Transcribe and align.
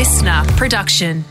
listener 0.00 0.42
production. 0.56 1.22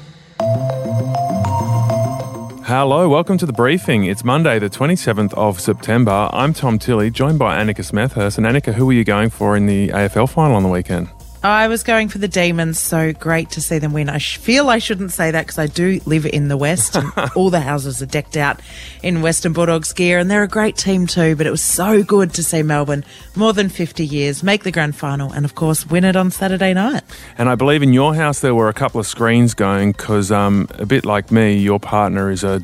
Hello, 2.68 3.10
welcome 3.10 3.36
to 3.40 3.48
the 3.48 3.52
briefing. 3.52 4.04
It's 4.04 4.24
Monday, 4.24 4.60
the 4.60 4.70
27th 4.70 5.34
of 5.34 5.60
September. 5.60 6.30
I'm 6.32 6.54
Tom 6.54 6.78
Tilley, 6.78 7.10
joined 7.10 7.40
by 7.40 7.58
Annika 7.58 7.84
Smethurst. 7.84 8.38
And 8.38 8.46
Annika, 8.46 8.72
who 8.72 8.88
are 8.92 8.94
you 8.94 9.04
going 9.04 9.32
for 9.32 9.58
in 9.58 9.66
the 9.66 9.88
AFL 9.88 10.30
final 10.30 10.56
on 10.56 10.62
the 10.62 10.70
weekend? 10.70 11.10
I 11.42 11.70
was 11.70 11.84
going 11.84 12.10
for 12.10 12.18
the 12.18 12.28
Demons, 12.28 12.78
so 12.78 13.14
great 13.14 13.52
to 13.52 13.62
see 13.62 13.80
them 13.80 13.94
win. 13.94 14.10
I 14.10 14.20
feel 14.20 14.70
I 14.70 14.80
shouldn't 14.80 15.14
say 15.14 15.32
that 15.32 15.46
because 15.46 15.58
I 15.58 15.68
do 15.68 16.02
live 16.06 16.26
in 16.26 16.50
the 16.50 16.58
West 16.58 16.98
and 16.98 17.14
all 17.36 17.50
the 17.50 17.62
houses 17.62 18.02
are 18.02 18.06
decked 18.06 18.36
out 18.36 18.60
in 19.04 19.22
Western 19.22 19.54
Bulldogs 19.54 19.94
gear 19.94 20.20
and 20.20 20.30
they're 20.30 20.44
a 20.44 20.50
great 20.50 20.76
team 20.76 21.08
too, 21.08 21.38
but 21.38 21.48
it 21.48 21.52
was 21.52 21.64
so 21.64 22.04
good 22.04 22.34
to 22.34 22.44
see 22.44 22.62
Melbourne, 22.62 23.06
more 23.38 23.54
than 23.54 23.70
50 23.70 24.06
years, 24.06 24.44
make 24.44 24.64
the 24.64 24.72
grand 24.72 24.98
final 24.98 25.32
and 25.32 25.46
of 25.46 25.56
course 25.56 25.86
win 25.86 26.04
it 26.04 26.18
on 26.18 26.30
Saturday 26.30 26.74
night. 26.74 27.04
And 27.38 27.48
I 27.48 27.56
believe 27.56 27.84
in 27.84 27.94
your 27.94 28.14
house 28.14 28.42
there 28.42 28.54
were 28.54 28.68
a 28.68 28.74
couple 28.74 29.00
of 29.00 29.08
screens 29.08 29.54
going 29.54 29.94
because, 29.94 30.34
um, 30.34 30.68
a 30.74 30.86
bit 30.86 31.06
like 31.06 31.32
me, 31.32 31.58
your 31.58 31.80
partner 31.80 32.30
is 32.30 32.44
a 32.44 32.62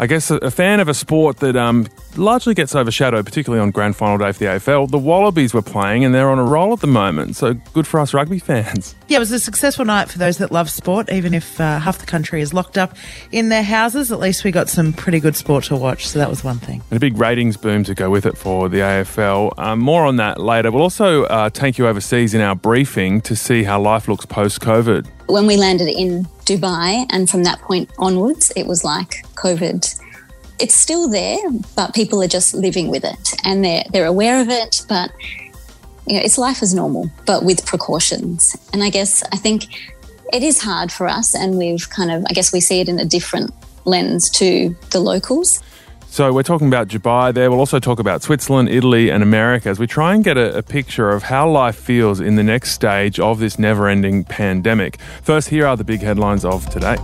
I 0.00 0.06
guess, 0.06 0.30
a, 0.30 0.36
a 0.36 0.50
fan 0.50 0.78
of 0.78 0.88
a 0.88 0.94
sport 0.94 1.38
that 1.38 1.56
um, 1.56 1.88
largely 2.18 2.54
gets 2.54 2.74
overshadowed, 2.74 3.24
particularly 3.24 3.62
on 3.62 3.70
grand 3.70 3.96
final 3.96 4.18
day 4.18 4.32
for 4.32 4.38
the 4.38 4.44
AFL. 4.46 4.90
The 4.90 4.98
Wallabies 4.98 5.54
were 5.54 5.62
playing 5.62 6.04
and 6.04 6.14
they're 6.14 6.30
on 6.30 6.38
a 6.38 6.44
roll 6.44 6.72
at 6.72 6.80
the 6.80 6.86
moment, 6.86 7.36
so 7.36 7.54
good 7.72 7.86
for 7.86 8.00
us 8.00 8.12
rugby 8.12 8.38
fans. 8.38 8.94
Yeah, 9.08 9.16
it 9.16 9.20
was 9.20 9.32
a 9.32 9.38
successful 9.38 9.84
night 9.84 10.10
for 10.10 10.18
those 10.18 10.38
that 10.38 10.52
love 10.52 10.68
sport, 10.70 11.10
even 11.10 11.34
if 11.34 11.60
uh, 11.60 11.78
half 11.78 11.98
the 11.98 12.06
country 12.06 12.40
is 12.40 12.52
locked 12.52 12.76
up 12.76 12.96
in 13.32 13.48
their 13.48 13.62
houses. 13.62 14.12
At 14.12 14.18
least 14.18 14.44
we 14.44 14.50
got 14.50 14.68
some 14.68 14.92
pretty 14.92 15.20
good 15.20 15.36
sport 15.36 15.64
to 15.64 15.76
watch, 15.76 16.06
so 16.06 16.18
that 16.18 16.28
was 16.28 16.44
one 16.44 16.58
thing. 16.58 16.82
And 16.90 16.96
a 16.96 17.00
big 17.00 17.16
ratings 17.16 17.56
boom 17.56 17.84
to 17.84 17.94
go 17.94 18.10
with 18.10 18.26
it 18.26 18.36
for 18.36 18.68
the 18.68 18.78
AFL. 18.78 19.58
Um, 19.58 19.78
more 19.78 20.04
on 20.04 20.16
that 20.16 20.40
later. 20.40 20.70
We'll 20.70 20.82
also 20.82 21.24
uh, 21.24 21.50
take 21.50 21.78
you 21.78 21.86
overseas 21.86 22.34
in 22.34 22.40
our 22.40 22.54
briefing 22.54 23.20
to 23.22 23.36
see 23.36 23.62
how 23.62 23.80
life 23.80 24.08
looks 24.08 24.26
post 24.26 24.60
COVID 24.60 25.06
when 25.28 25.46
we 25.46 25.56
landed 25.56 25.88
in 25.88 26.24
Dubai, 26.46 27.06
and 27.10 27.28
from 27.28 27.44
that 27.44 27.60
point 27.60 27.90
onwards, 27.98 28.50
it 28.56 28.66
was 28.66 28.82
like 28.82 29.24
COVID. 29.34 30.07
It's 30.58 30.74
still 30.74 31.08
there, 31.08 31.38
but 31.76 31.94
people 31.94 32.22
are 32.22 32.28
just 32.28 32.54
living 32.54 32.88
with 32.88 33.04
it 33.04 33.34
and 33.44 33.64
they're, 33.64 33.84
they're 33.92 34.06
aware 34.06 34.40
of 34.40 34.48
it, 34.48 34.84
but 34.88 35.12
you 36.06 36.14
know, 36.14 36.20
it's 36.24 36.38
life 36.38 36.62
as 36.62 36.74
normal, 36.74 37.10
but 37.26 37.44
with 37.44 37.64
precautions. 37.66 38.56
And 38.72 38.82
I 38.82 38.90
guess 38.90 39.22
I 39.30 39.36
think 39.36 39.66
it 40.32 40.42
is 40.42 40.60
hard 40.60 40.90
for 40.90 41.06
us, 41.06 41.34
and 41.34 41.58
we've 41.58 41.88
kind 41.90 42.10
of, 42.10 42.24
I 42.28 42.32
guess 42.32 42.52
we 42.52 42.60
see 42.60 42.80
it 42.80 42.88
in 42.88 42.98
a 42.98 43.04
different 43.04 43.52
lens 43.84 44.30
to 44.30 44.74
the 44.90 45.00
locals. 45.00 45.62
So 46.10 46.32
we're 46.32 46.42
talking 46.42 46.68
about 46.68 46.88
Dubai 46.88 47.34
there. 47.34 47.50
We'll 47.50 47.60
also 47.60 47.78
talk 47.78 47.98
about 47.98 48.22
Switzerland, 48.22 48.70
Italy, 48.70 49.10
and 49.10 49.22
America 49.22 49.68
as 49.68 49.78
we 49.78 49.86
try 49.86 50.14
and 50.14 50.24
get 50.24 50.38
a, 50.38 50.56
a 50.56 50.62
picture 50.62 51.10
of 51.10 51.24
how 51.24 51.48
life 51.48 51.76
feels 51.76 52.20
in 52.20 52.36
the 52.36 52.42
next 52.42 52.72
stage 52.72 53.20
of 53.20 53.38
this 53.38 53.58
never 53.58 53.86
ending 53.88 54.24
pandemic. 54.24 54.98
First, 55.22 55.50
here 55.50 55.66
are 55.66 55.76
the 55.76 55.84
big 55.84 56.00
headlines 56.00 56.46
of 56.46 56.68
today. 56.70 56.96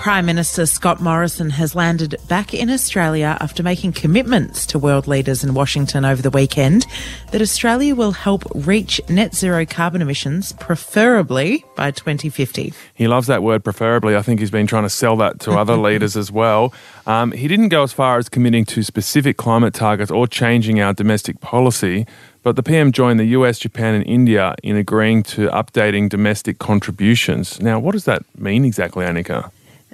Prime 0.00 0.24
Minister 0.24 0.64
Scott 0.64 1.02
Morrison 1.02 1.50
has 1.50 1.74
landed 1.74 2.16
back 2.26 2.54
in 2.54 2.70
Australia 2.70 3.36
after 3.38 3.62
making 3.62 3.92
commitments 3.92 4.64
to 4.64 4.78
world 4.78 5.06
leaders 5.06 5.44
in 5.44 5.52
Washington 5.52 6.06
over 6.06 6.22
the 6.22 6.30
weekend 6.30 6.86
that 7.32 7.42
Australia 7.42 7.94
will 7.94 8.12
help 8.12 8.44
reach 8.54 8.98
net 9.10 9.34
zero 9.34 9.66
carbon 9.66 10.00
emissions, 10.00 10.54
preferably 10.54 11.66
by 11.76 11.90
2050. 11.90 12.72
He 12.94 13.08
loves 13.08 13.26
that 13.26 13.42
word, 13.42 13.62
preferably. 13.62 14.16
I 14.16 14.22
think 14.22 14.40
he's 14.40 14.50
been 14.50 14.66
trying 14.66 14.84
to 14.84 14.90
sell 14.90 15.16
that 15.16 15.38
to 15.40 15.52
other 15.52 15.76
leaders 15.88 16.16
as 16.16 16.32
well. 16.32 16.72
Um, 17.06 17.32
he 17.32 17.46
didn't 17.46 17.68
go 17.68 17.82
as 17.82 17.92
far 17.92 18.16
as 18.16 18.30
committing 18.30 18.64
to 18.66 18.82
specific 18.82 19.36
climate 19.36 19.74
targets 19.74 20.10
or 20.10 20.26
changing 20.26 20.80
our 20.80 20.94
domestic 20.94 21.42
policy. 21.42 22.06
But 22.42 22.56
the 22.56 22.62
PM 22.62 22.90
joined 22.90 23.20
the 23.20 23.26
US, 23.26 23.58
Japan, 23.58 23.94
and 23.94 24.06
India 24.06 24.54
in 24.62 24.76
agreeing 24.76 25.24
to 25.24 25.48
updating 25.48 26.08
domestic 26.08 26.58
contributions. 26.58 27.60
Now, 27.60 27.78
what 27.78 27.92
does 27.92 28.06
that 28.06 28.22
mean 28.38 28.64
exactly, 28.64 29.04
Annika? 29.04 29.50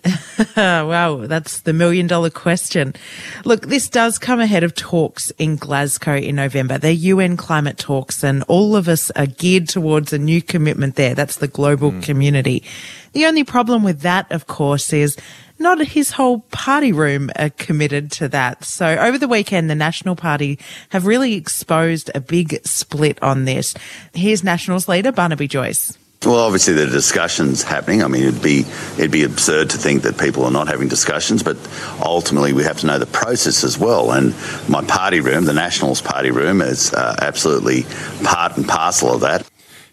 wow, 0.56 1.26
that's 1.26 1.60
the 1.60 1.72
million 1.72 2.06
dollar 2.06 2.30
question. 2.30 2.94
Look, 3.44 3.66
this 3.66 3.88
does 3.88 4.18
come 4.18 4.40
ahead 4.40 4.64
of 4.64 4.74
talks 4.74 5.30
in 5.38 5.56
Glasgow 5.56 6.16
in 6.16 6.36
November. 6.36 6.78
They're 6.78 6.92
UN 6.92 7.36
climate 7.36 7.78
talks, 7.78 8.22
and 8.22 8.42
all 8.44 8.76
of 8.76 8.88
us 8.88 9.10
are 9.12 9.26
geared 9.26 9.68
towards 9.68 10.12
a 10.12 10.18
new 10.18 10.42
commitment 10.42 10.96
there. 10.96 11.14
That's 11.14 11.36
the 11.36 11.48
global 11.48 11.92
mm. 11.92 12.02
community. 12.02 12.62
The 13.12 13.26
only 13.26 13.44
problem 13.44 13.82
with 13.82 14.00
that, 14.00 14.30
of 14.30 14.46
course, 14.46 14.92
is 14.92 15.16
not 15.58 15.80
his 15.80 16.12
whole 16.12 16.40
party 16.50 16.92
room 16.92 17.30
are 17.36 17.50
committed 17.50 18.12
to 18.12 18.28
that. 18.28 18.64
So 18.64 18.86
over 18.86 19.18
the 19.18 19.28
weekend, 19.28 19.70
the 19.70 19.74
National 19.74 20.16
Party 20.16 20.58
have 20.90 21.06
really 21.06 21.34
exposed 21.34 22.10
a 22.14 22.20
big 22.20 22.60
split 22.66 23.22
on 23.22 23.44
this. 23.44 23.74
Here's 24.12 24.44
Nationals 24.44 24.88
leader 24.88 25.12
Barnaby 25.12 25.48
Joyce. 25.48 25.96
Well, 26.24 26.36
obviously 26.36 26.74
there 26.74 26.86
are 26.88 26.90
discussions 26.90 27.62
happening. 27.62 28.02
I 28.02 28.08
mean, 28.08 28.24
it'd 28.24 28.42
be 28.42 28.64
it'd 28.98 29.10
be 29.10 29.22
absurd 29.22 29.70
to 29.70 29.78
think 29.78 30.02
that 30.02 30.18
people 30.18 30.44
are 30.44 30.50
not 30.50 30.66
having 30.66 30.88
discussions, 30.88 31.42
but 31.42 31.56
ultimately 32.04 32.52
we 32.52 32.64
have 32.64 32.78
to 32.80 32.86
know 32.86 32.98
the 32.98 33.06
process 33.06 33.62
as 33.62 33.78
well. 33.78 34.12
And 34.12 34.34
my 34.68 34.82
party 34.82 35.20
room, 35.20 35.44
the 35.44 35.52
Nationals 35.52 36.00
party 36.00 36.30
room, 36.30 36.62
is 36.62 36.92
uh, 36.92 37.16
absolutely 37.20 37.84
part 38.24 38.56
and 38.56 38.66
parcel 38.66 39.14
of 39.14 39.20
that. 39.20 39.48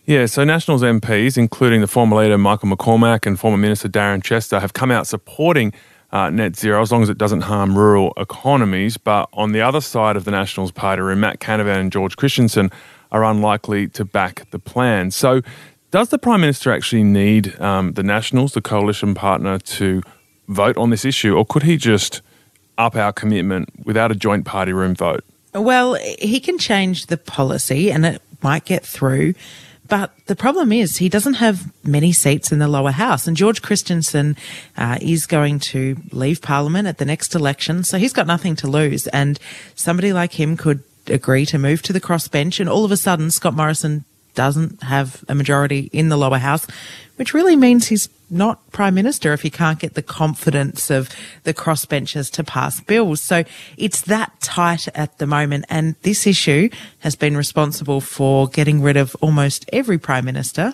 Yeah, 0.06 0.26
so 0.26 0.44
Nationals 0.44 0.82
MPs, 0.82 1.38
including 1.38 1.82
the 1.82 1.88
former 1.88 2.18
leader 2.18 2.38
Michael 2.38 2.70
McCormack 2.70 3.26
and 3.26 3.40
former 3.40 3.58
Minister 3.58 3.88
Darren 3.88 4.24
Chester, 4.24 4.60
have 4.60 4.74
come 4.74 4.92
out 4.92 5.08
supporting 5.08 5.72
uh, 6.12 6.30
net 6.30 6.56
zero 6.56 6.82
as 6.82 6.92
long 6.92 7.04
as 7.04 7.10
it 7.10 7.18
doesn't 7.18 7.42
harm 7.42 7.78
rural 7.78 8.14
economies. 8.18 8.98
But 8.98 9.30
on 9.34 9.52
the 9.52 9.62
other 9.62 9.82
side 9.82 10.16
of 10.16 10.26
the 10.26 10.32
Nationals 10.32 10.72
party 10.72 11.02
room, 11.02 11.22
Matt 11.22 11.40
Canavan 11.40 11.78
and 11.78 11.92
George 11.92 12.18
Christensen 12.18 12.72
are 13.14 13.24
unlikely 13.24 13.88
to 13.90 14.04
back 14.04 14.50
the 14.52 14.60
plan. 14.60 15.12
So 15.12 15.42
does 15.94 16.10
the 16.10 16.18
Prime 16.18 16.42
Minister 16.42 16.74
actually 16.74 17.04
need 17.04 17.60
um, 17.62 17.94
the 17.94 18.02
Nationals, 18.02 18.54
the 18.54 18.62
coalition 18.62 19.14
partner, 19.14 19.60
to 19.60 20.02
vote 20.48 20.76
on 20.76 20.90
this 20.90 21.06
issue, 21.06 21.38
or 21.38 21.46
could 21.46 21.62
he 21.62 21.78
just 21.78 22.24
up 22.80 22.96
our 22.96 23.14
commitment 23.14 23.70
without 23.86 24.12
a 24.12 24.16
joint 24.16 24.44
party 24.44 24.74
room 24.74 24.96
vote? 24.96 25.24
Well, 25.54 25.94
he 26.18 26.40
can 26.40 26.58
change 26.58 27.06
the 27.06 27.18
policy 27.18 27.92
and 27.92 28.08
it 28.08 28.24
might 28.42 28.66
get 28.66 28.84
through. 28.84 29.36
But 29.88 30.12
the 30.26 30.36
problem 30.36 30.72
is 30.72 30.98
he 30.98 31.10
doesn't 31.10 31.36
have 31.36 31.72
many 31.86 32.12
seats 32.12 32.52
in 32.52 32.58
the 32.58 32.68
lower 32.68 32.90
house. 32.90 33.28
And 33.28 33.38
George 33.38 33.62
Christensen 33.62 34.36
uh, 34.76 34.98
is 35.00 35.28
going 35.28 35.60
to 35.60 35.96
leave 36.12 36.42
Parliament 36.42 36.88
at 36.88 36.98
the 36.98 37.06
next 37.06 37.36
election. 37.36 37.84
So 37.84 38.00
he's 38.00 38.14
got 38.14 38.26
nothing 38.26 38.56
to 38.56 38.68
lose. 38.68 39.06
And 39.10 39.38
somebody 39.76 40.12
like 40.12 40.40
him 40.40 40.58
could 40.58 40.84
agree 41.06 41.46
to 41.46 41.60
move 41.60 41.84
to 41.84 41.94
the 41.94 42.02
crossbench. 42.02 42.60
And 42.60 42.68
all 42.68 42.84
of 42.84 42.92
a 42.92 42.98
sudden, 42.98 43.30
Scott 43.30 43.54
Morrison 43.54 44.06
doesn't 44.36 44.84
have 44.84 45.24
a 45.28 45.36
majority 45.36 45.90
in 45.94 46.10
the 46.10 46.18
lower 46.18 46.38
house, 46.38 46.68
which 47.16 47.34
really 47.34 47.56
means 47.56 47.88
he's 47.88 48.10
not 48.30 48.60
prime 48.72 48.96
minister 48.96 49.32
if 49.34 49.42
he 49.42 49.50
can't 49.50 49.80
get 49.80 49.94
the 49.94 50.02
confidence 50.02 50.90
of 50.90 51.10
the 51.44 51.54
crossbenchers 51.54 52.32
to 52.32 52.44
pass 52.44 52.82
bills. 52.82 53.22
So 53.22 53.44
it's 53.78 54.02
that 54.02 54.32
tight 54.42 54.88
at 54.96 55.20
the 55.20 55.28
moment. 55.28 55.66
And 55.70 55.96
this 56.02 56.26
issue 56.26 56.70
has 57.00 57.16
been 57.16 57.38
responsible 57.38 58.02
for 58.02 58.48
getting 58.48 58.82
rid 58.82 58.98
of 58.98 59.16
almost 59.22 59.70
every 59.72 60.00
prime 60.00 60.26
minister 60.26 60.74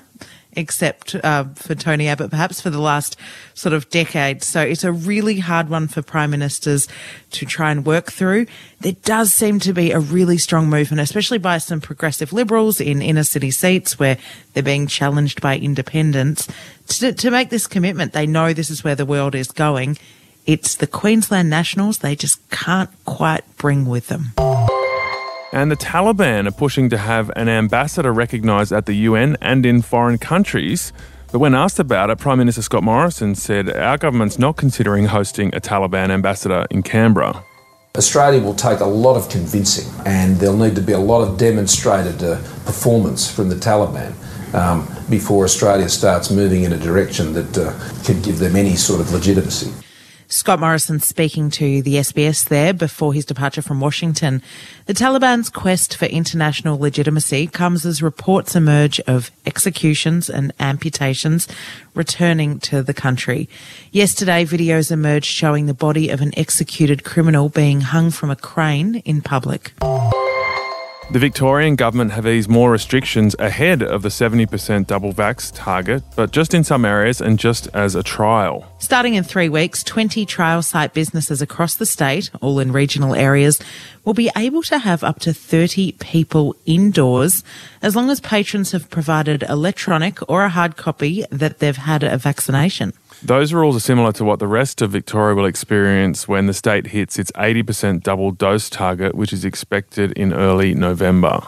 except 0.59 1.15
uh, 1.15 1.45
for 1.55 1.73
Tony 1.73 2.07
Abbott, 2.07 2.29
perhaps 2.29 2.61
for 2.61 2.69
the 2.69 2.81
last 2.81 3.17
sort 3.53 3.73
of 3.73 3.89
decade. 3.89 4.43
So 4.43 4.61
it's 4.61 4.83
a 4.83 4.91
really 4.91 5.39
hard 5.39 5.69
one 5.69 5.87
for 5.87 6.01
prime 6.01 6.29
ministers 6.31 6.87
to 7.31 7.45
try 7.45 7.71
and 7.71 7.85
work 7.85 8.11
through. 8.11 8.45
There 8.81 8.95
does 9.03 9.33
seem 9.33 9.59
to 9.61 9.73
be 9.73 9.91
a 9.91 9.99
really 9.99 10.37
strong 10.37 10.69
movement, 10.69 11.01
especially 11.01 11.39
by 11.39 11.57
some 11.57 11.81
progressive 11.81 12.31
liberals 12.31 12.79
in 12.79 13.01
inner 13.01 13.23
city 13.23 13.51
seats 13.51 13.97
where 13.97 14.17
they're 14.53 14.63
being 14.63 14.87
challenged 14.87 15.41
by 15.41 15.57
independents 15.57 16.47
to, 16.87 17.13
to 17.13 17.31
make 17.31 17.49
this 17.49 17.67
commitment. 17.67 18.13
They 18.13 18.27
know 18.27 18.53
this 18.53 18.69
is 18.69 18.83
where 18.83 18.95
the 18.95 19.05
world 19.05 19.35
is 19.35 19.51
going. 19.51 19.97
It's 20.45 20.75
the 20.75 20.87
Queensland 20.87 21.49
Nationals. 21.49 21.99
They 21.99 22.15
just 22.15 22.47
can't 22.49 22.89
quite 23.05 23.43
bring 23.57 23.85
with 23.85 24.07
them. 24.07 24.33
And 25.51 25.71
the 25.71 25.75
Taliban 25.75 26.47
are 26.47 26.51
pushing 26.51 26.89
to 26.91 26.97
have 26.97 27.31
an 27.35 27.49
ambassador 27.49 28.13
recognised 28.13 28.71
at 28.71 28.85
the 28.85 28.93
UN 28.93 29.35
and 29.41 29.65
in 29.65 29.81
foreign 29.81 30.19
countries. 30.19 30.93
But 31.31 31.39
when 31.39 31.55
asked 31.55 31.79
about 31.79 32.11
it, 32.11 32.19
Prime 32.19 32.37
Minister 32.37 32.61
Scott 32.61 32.83
Morrison 32.83 33.33
said 33.33 33.75
our 33.75 33.97
government's 33.97 34.37
not 34.37 34.57
considering 34.57 35.05
hosting 35.05 35.53
a 35.55 35.59
Taliban 35.59 36.11
ambassador 36.11 36.67
in 36.69 36.83
Canberra. 36.83 37.43
Australia 37.97 38.39
will 38.39 38.53
take 38.53 38.79
a 38.79 38.85
lot 38.85 39.15
of 39.15 39.27
convincing, 39.29 39.91
and 40.05 40.37
there'll 40.37 40.55
need 40.55 40.75
to 40.75 40.81
be 40.81 40.93
a 40.93 40.99
lot 40.99 41.21
of 41.27 41.39
demonstrated 41.39 42.21
uh, 42.23 42.35
performance 42.65 43.29
from 43.29 43.49
the 43.49 43.55
Taliban 43.55 44.13
um, 44.53 44.87
before 45.09 45.43
Australia 45.45 45.89
starts 45.89 46.29
moving 46.29 46.63
in 46.63 46.73
a 46.73 46.77
direction 46.77 47.33
that 47.33 47.57
uh, 47.57 47.73
could 48.05 48.23
give 48.23 48.37
them 48.37 48.55
any 48.55 48.75
sort 48.75 49.01
of 49.01 49.11
legitimacy. 49.11 49.73
Scott 50.31 50.59
Morrison 50.59 50.99
speaking 50.99 51.49
to 51.49 51.81
the 51.81 51.95
SBS 51.95 52.49
there 52.49 52.71
before 52.71 53.15
his 53.15 53.25
departure 53.25 53.63
from 53.63 53.79
Washington. 53.79 54.43
The 54.85 54.93
Taliban's 54.93 55.49
quest 55.49 55.97
for 55.97 56.05
international 56.05 56.77
legitimacy 56.77 57.47
comes 57.47 57.83
as 57.83 58.03
reports 58.03 58.55
emerge 58.55 58.99
of 59.01 59.31
executions 59.47 60.29
and 60.29 60.53
amputations 60.59 61.47
returning 61.95 62.59
to 62.59 62.83
the 62.83 62.93
country. 62.93 63.49
Yesterday, 63.91 64.45
videos 64.45 64.91
emerged 64.91 65.25
showing 65.25 65.65
the 65.65 65.73
body 65.73 66.09
of 66.09 66.21
an 66.21 66.37
executed 66.37 67.03
criminal 67.03 67.49
being 67.49 67.81
hung 67.81 68.11
from 68.11 68.29
a 68.29 68.35
crane 68.35 68.97
in 69.05 69.23
public. 69.23 69.73
The 71.11 71.17
Victorian 71.17 71.75
government 71.75 72.11
have 72.11 72.27
eased 72.27 72.51
more 72.51 72.69
restrictions 72.69 73.35
ahead 73.39 73.81
of 73.81 74.03
the 74.03 74.09
70% 74.09 74.85
double 74.85 75.11
vax 75.11 75.51
target, 75.55 76.03
but 76.15 76.29
just 76.29 76.53
in 76.53 76.63
some 76.63 76.85
areas 76.85 77.19
and 77.19 77.39
just 77.39 77.67
as 77.73 77.95
a 77.95 78.03
trial. 78.03 78.71
Starting 78.77 79.15
in 79.15 79.23
three 79.23 79.49
weeks, 79.49 79.83
20 79.83 80.23
trial 80.27 80.61
site 80.61 80.93
businesses 80.93 81.41
across 81.41 81.75
the 81.75 81.87
state, 81.87 82.29
all 82.41 82.59
in 82.59 82.71
regional 82.71 83.15
areas, 83.15 83.59
will 84.05 84.13
be 84.13 84.29
able 84.37 84.61
to 84.61 84.77
have 84.77 85.03
up 85.03 85.19
to 85.21 85.33
30 85.33 85.93
people 85.93 86.55
indoors 86.67 87.43
as 87.81 87.95
long 87.95 88.09
as 88.09 88.19
patrons 88.19 88.71
have 88.71 88.89
provided 88.89 89.43
electronic 89.43 90.17
or 90.29 90.43
a 90.43 90.49
hard 90.49 90.77
copy 90.77 91.25
that 91.31 91.59
they've 91.59 91.77
had 91.77 92.03
a 92.03 92.17
vaccination. 92.17 92.93
Those 93.21 93.53
rules 93.53 93.75
are 93.75 93.81
similar 93.81 94.11
to 94.13 94.23
what 94.23 94.39
the 94.39 94.47
rest 94.47 94.81
of 94.81 94.91
Victoria 94.91 95.35
will 95.35 95.45
experience 95.45 96.27
when 96.27 96.45
the 96.45 96.53
state 96.53 96.87
hits 96.87 97.19
its 97.19 97.31
80% 97.33 98.03
double 98.03 98.31
dose 98.31 98.69
target, 98.69 99.15
which 99.15 99.33
is 99.33 99.43
expected 99.43 100.11
in 100.13 100.33
early 100.33 100.73
November. 100.73 101.41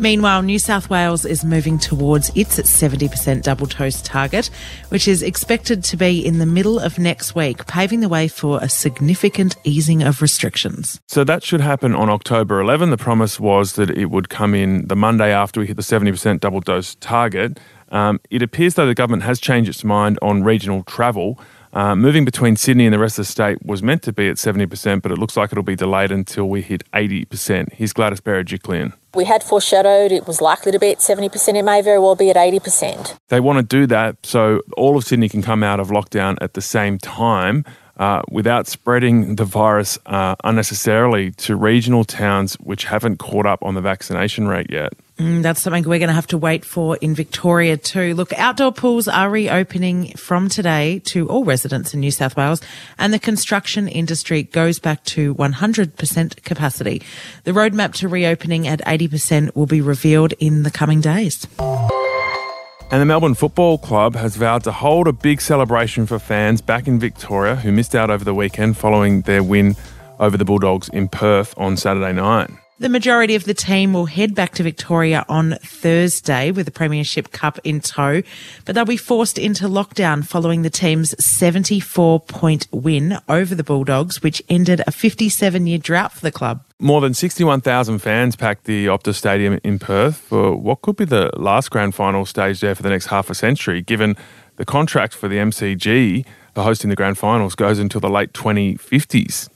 Meanwhile, 0.00 0.40
New 0.40 0.58
South 0.58 0.88
Wales 0.88 1.26
is 1.26 1.44
moving 1.44 1.78
towards 1.78 2.30
its 2.34 2.58
70% 2.58 3.42
double 3.42 3.66
dose 3.66 4.00
target, 4.00 4.46
which 4.88 5.06
is 5.06 5.22
expected 5.22 5.84
to 5.84 5.96
be 5.98 6.24
in 6.24 6.38
the 6.38 6.46
middle 6.46 6.78
of 6.78 6.98
next 6.98 7.34
week, 7.34 7.66
paving 7.66 8.00
the 8.00 8.08
way 8.08 8.26
for 8.26 8.58
a 8.62 8.68
significant 8.70 9.56
easing 9.62 10.02
of 10.02 10.22
restrictions. 10.22 10.98
So 11.06 11.22
that 11.24 11.42
should 11.42 11.60
happen 11.60 11.94
on 11.94 12.08
October 12.08 12.62
11. 12.62 12.88
The 12.88 12.96
promise 12.96 13.38
was 13.38 13.74
that 13.74 13.90
it 13.90 14.06
would 14.06 14.30
come 14.30 14.54
in 14.54 14.88
the 14.88 14.96
Monday 14.96 15.34
after 15.34 15.60
we 15.60 15.66
hit 15.66 15.76
the 15.76 15.82
70% 15.82 16.40
double 16.40 16.60
dose 16.60 16.94
target. 16.94 17.60
Um, 17.90 18.20
it 18.30 18.40
appears 18.40 18.76
though 18.76 18.86
the 18.86 18.94
government 18.94 19.24
has 19.24 19.38
changed 19.38 19.68
its 19.68 19.84
mind 19.84 20.18
on 20.22 20.42
regional 20.44 20.82
travel. 20.84 21.38
Uh, 21.74 21.94
moving 21.94 22.24
between 22.24 22.56
Sydney 22.56 22.86
and 22.86 22.94
the 22.94 22.98
rest 22.98 23.18
of 23.18 23.26
the 23.26 23.30
state 23.30 23.64
was 23.66 23.82
meant 23.82 24.02
to 24.04 24.14
be 24.14 24.30
at 24.30 24.36
70%, 24.36 25.02
but 25.02 25.12
it 25.12 25.18
looks 25.18 25.36
like 25.36 25.52
it'll 25.52 25.62
be 25.62 25.76
delayed 25.76 26.10
until 26.10 26.48
we 26.48 26.62
hit 26.62 26.90
80%. 26.92 27.74
Here's 27.74 27.92
Gladys 27.92 28.22
Berejiklian. 28.22 28.94
We 29.14 29.24
had 29.24 29.42
foreshadowed 29.42 30.12
it 30.12 30.26
was 30.26 30.40
likely 30.40 30.72
to 30.72 30.78
be 30.78 30.90
at 30.90 30.98
70%. 30.98 31.56
It 31.56 31.62
may 31.62 31.82
very 31.82 31.98
well 31.98 32.16
be 32.16 32.30
at 32.30 32.36
80%. 32.36 33.18
They 33.28 33.40
want 33.40 33.58
to 33.58 33.62
do 33.62 33.86
that 33.86 34.16
so 34.24 34.60
all 34.76 34.96
of 34.96 35.04
Sydney 35.04 35.28
can 35.28 35.42
come 35.42 35.62
out 35.62 35.80
of 35.80 35.88
lockdown 35.88 36.36
at 36.40 36.54
the 36.54 36.62
same 36.62 36.98
time. 36.98 37.64
Uh, 37.96 38.22
without 38.30 38.66
spreading 38.66 39.36
the 39.36 39.44
virus 39.44 39.98
uh, 40.06 40.34
unnecessarily 40.42 41.32
to 41.32 41.54
regional 41.54 42.02
towns 42.02 42.54
which 42.54 42.84
haven't 42.84 43.18
caught 43.18 43.44
up 43.44 43.62
on 43.62 43.74
the 43.74 43.82
vaccination 43.82 44.48
rate 44.48 44.68
yet. 44.70 44.94
Mm, 45.20 45.42
that's 45.42 45.60
something 45.60 45.82
we're 45.84 45.98
going 45.98 46.08
to 46.08 46.14
have 46.14 46.28
to 46.28 46.38
wait 46.38 46.64
for 46.64 46.96
in 46.96 47.14
Victoria 47.14 47.76
too. 47.76 48.14
Look, 48.14 48.32
outdoor 48.38 48.72
pools 48.72 49.06
are 49.06 49.28
reopening 49.28 50.16
from 50.16 50.48
today 50.48 51.00
to 51.00 51.28
all 51.28 51.44
residents 51.44 51.92
in 51.92 52.00
New 52.00 52.10
South 52.10 52.38
Wales, 52.38 52.62
and 52.98 53.12
the 53.12 53.18
construction 53.18 53.86
industry 53.86 54.44
goes 54.44 54.78
back 54.78 55.04
to 55.04 55.34
100% 55.34 56.42
capacity. 56.42 57.02
The 57.44 57.50
roadmap 57.52 57.92
to 57.96 58.08
reopening 58.08 58.66
at 58.66 58.80
80% 58.86 59.54
will 59.54 59.66
be 59.66 59.82
revealed 59.82 60.32
in 60.38 60.62
the 60.62 60.70
coming 60.70 61.02
days. 61.02 61.46
And 61.58 63.02
the 63.02 63.04
Melbourne 63.04 63.34
Football 63.34 63.76
Club 63.76 64.16
has 64.16 64.36
vowed 64.36 64.64
to 64.64 64.72
hold 64.72 65.06
a 65.06 65.12
big 65.12 65.42
celebration 65.42 66.06
for 66.06 66.18
fans 66.18 66.62
back 66.62 66.88
in 66.88 66.98
Victoria 66.98 67.56
who 67.56 67.72
missed 67.72 67.94
out 67.94 68.08
over 68.08 68.24
the 68.24 68.34
weekend 68.34 68.78
following 68.78 69.20
their 69.22 69.42
win 69.42 69.76
over 70.18 70.38
the 70.38 70.46
Bulldogs 70.46 70.88
in 70.88 71.08
Perth 71.08 71.52
on 71.58 71.76
Saturday 71.76 72.14
night. 72.14 72.48
The 72.80 72.88
majority 72.88 73.34
of 73.34 73.44
the 73.44 73.52
team 73.52 73.92
will 73.92 74.06
head 74.06 74.34
back 74.34 74.54
to 74.54 74.62
Victoria 74.62 75.26
on 75.28 75.58
Thursday 75.62 76.50
with 76.50 76.64
the 76.64 76.72
Premiership 76.72 77.30
Cup 77.30 77.58
in 77.62 77.82
tow, 77.82 78.22
but 78.64 78.74
they'll 78.74 78.86
be 78.86 78.96
forced 78.96 79.36
into 79.36 79.66
lockdown 79.68 80.26
following 80.26 80.62
the 80.62 80.70
team's 80.70 81.14
74 81.22 82.20
point 82.20 82.68
win 82.72 83.18
over 83.28 83.54
the 83.54 83.62
Bulldogs, 83.62 84.22
which 84.22 84.42
ended 84.48 84.80
a 84.86 84.92
57 84.92 85.66
year 85.66 85.76
drought 85.76 86.12
for 86.12 86.22
the 86.22 86.32
club. 86.32 86.64
More 86.78 87.02
than 87.02 87.12
61,000 87.12 87.98
fans 87.98 88.34
packed 88.34 88.64
the 88.64 88.86
Optus 88.86 89.16
Stadium 89.16 89.60
in 89.62 89.78
Perth 89.78 90.16
for 90.16 90.56
what 90.56 90.80
could 90.80 90.96
be 90.96 91.04
the 91.04 91.30
last 91.36 91.70
grand 91.70 91.94
final 91.94 92.24
stage 92.24 92.60
there 92.60 92.74
for 92.74 92.82
the 92.82 92.88
next 92.88 93.08
half 93.08 93.28
a 93.28 93.34
century, 93.34 93.82
given 93.82 94.16
the 94.56 94.64
contract 94.64 95.12
for 95.12 95.28
the 95.28 95.36
MCG 95.36 96.24
for 96.54 96.62
hosting 96.62 96.88
the 96.88 96.96
grand 96.96 97.18
finals 97.18 97.54
goes 97.54 97.78
until 97.78 98.00
the 98.00 98.08
late 98.08 98.32
2050s. 98.32 99.50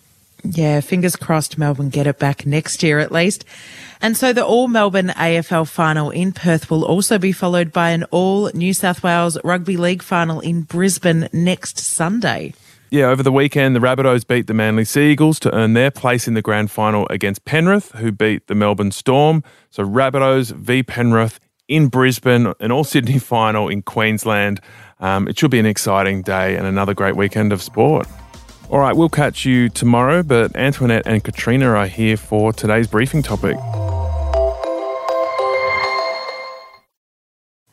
Yeah, 0.45 0.81
fingers 0.81 1.17
crossed 1.17 1.57
Melbourne 1.57 1.89
get 1.89 2.07
it 2.07 2.19
back 2.19 2.45
next 2.45 2.83
year 2.83 2.99
at 2.99 3.11
least. 3.11 3.45
And 4.03 4.17
so 4.17 4.35
the 4.35 4.45
All 4.45 4.69
Melbourne 4.69 5.09
AFL 5.09 5.67
final 5.67 6.11
in 6.11 6.33
Perth 6.33 6.71
will 6.71 6.85
also 6.85 7.19
be 7.19 7.33
followed 7.33 7.73
by 7.73 7.91
an 7.91 8.05
All 8.11 8.51
New 8.53 8.75
South 8.75 9.03
Wales 9.03 9.39
Rugby 9.43 9.79
League 9.79 10.03
final 10.03 10.41
in 10.41 10.63
Brisbane 10.63 11.29
next 11.33 11.79
Sunday. 11.79 12.53
Yeah, 12.91 13.07
over 13.07 13.23
the 13.23 13.33
weekend, 13.33 13.75
the 13.75 13.81
Rabbitohs 13.81 14.27
beat 14.27 14.47
the 14.47 14.55
Manly 14.55 14.85
Sea 14.85 15.11
Eagles 15.11 15.41
to 15.41 15.55
earn 15.55 15.73
their 15.73 15.91
place 15.91 16.29
in 16.29 16.35
the 16.35 16.43
grand 16.43 16.71
final 16.71 17.07
against 17.09 17.45
Penrith, 17.47 17.93
who 17.93 18.13
beat 18.13 18.47
the 18.47 18.55
Melbourne 18.55 18.93
Storm. 18.93 19.43
So 19.71 19.83
Rabbitohs 19.83 20.55
v 20.55 20.83
Penrith 20.83 21.41
in 21.67 21.89
Brisbane, 21.89 22.53
an 22.61 22.71
All 22.71 22.85
Sydney 22.85 23.19
final 23.19 23.69
in 23.69 23.81
Queensland. 23.83 24.61
Um, 25.01 25.27
it 25.27 25.39
should 25.39 25.51
be 25.51 25.59
an 25.59 25.67
exciting 25.67 26.23
day 26.23 26.57
and 26.57 26.67
another 26.67 26.93
great 26.93 27.17
weekend 27.17 27.53
of 27.53 27.63
sport. 27.63 28.07
All 28.71 28.81
right, 28.81 28.97
we'll 28.97 29.11
catch 29.11 29.45
you 29.45 29.69
tomorrow, 29.69 30.23
but 30.23 30.57
Antoinette 30.57 31.07
and 31.07 31.23
Katrina 31.23 31.69
are 31.69 31.87
here 31.87 32.17
for 32.17 32.53
today's 32.53 32.87
briefing 32.87 33.23
topic. 33.23 33.57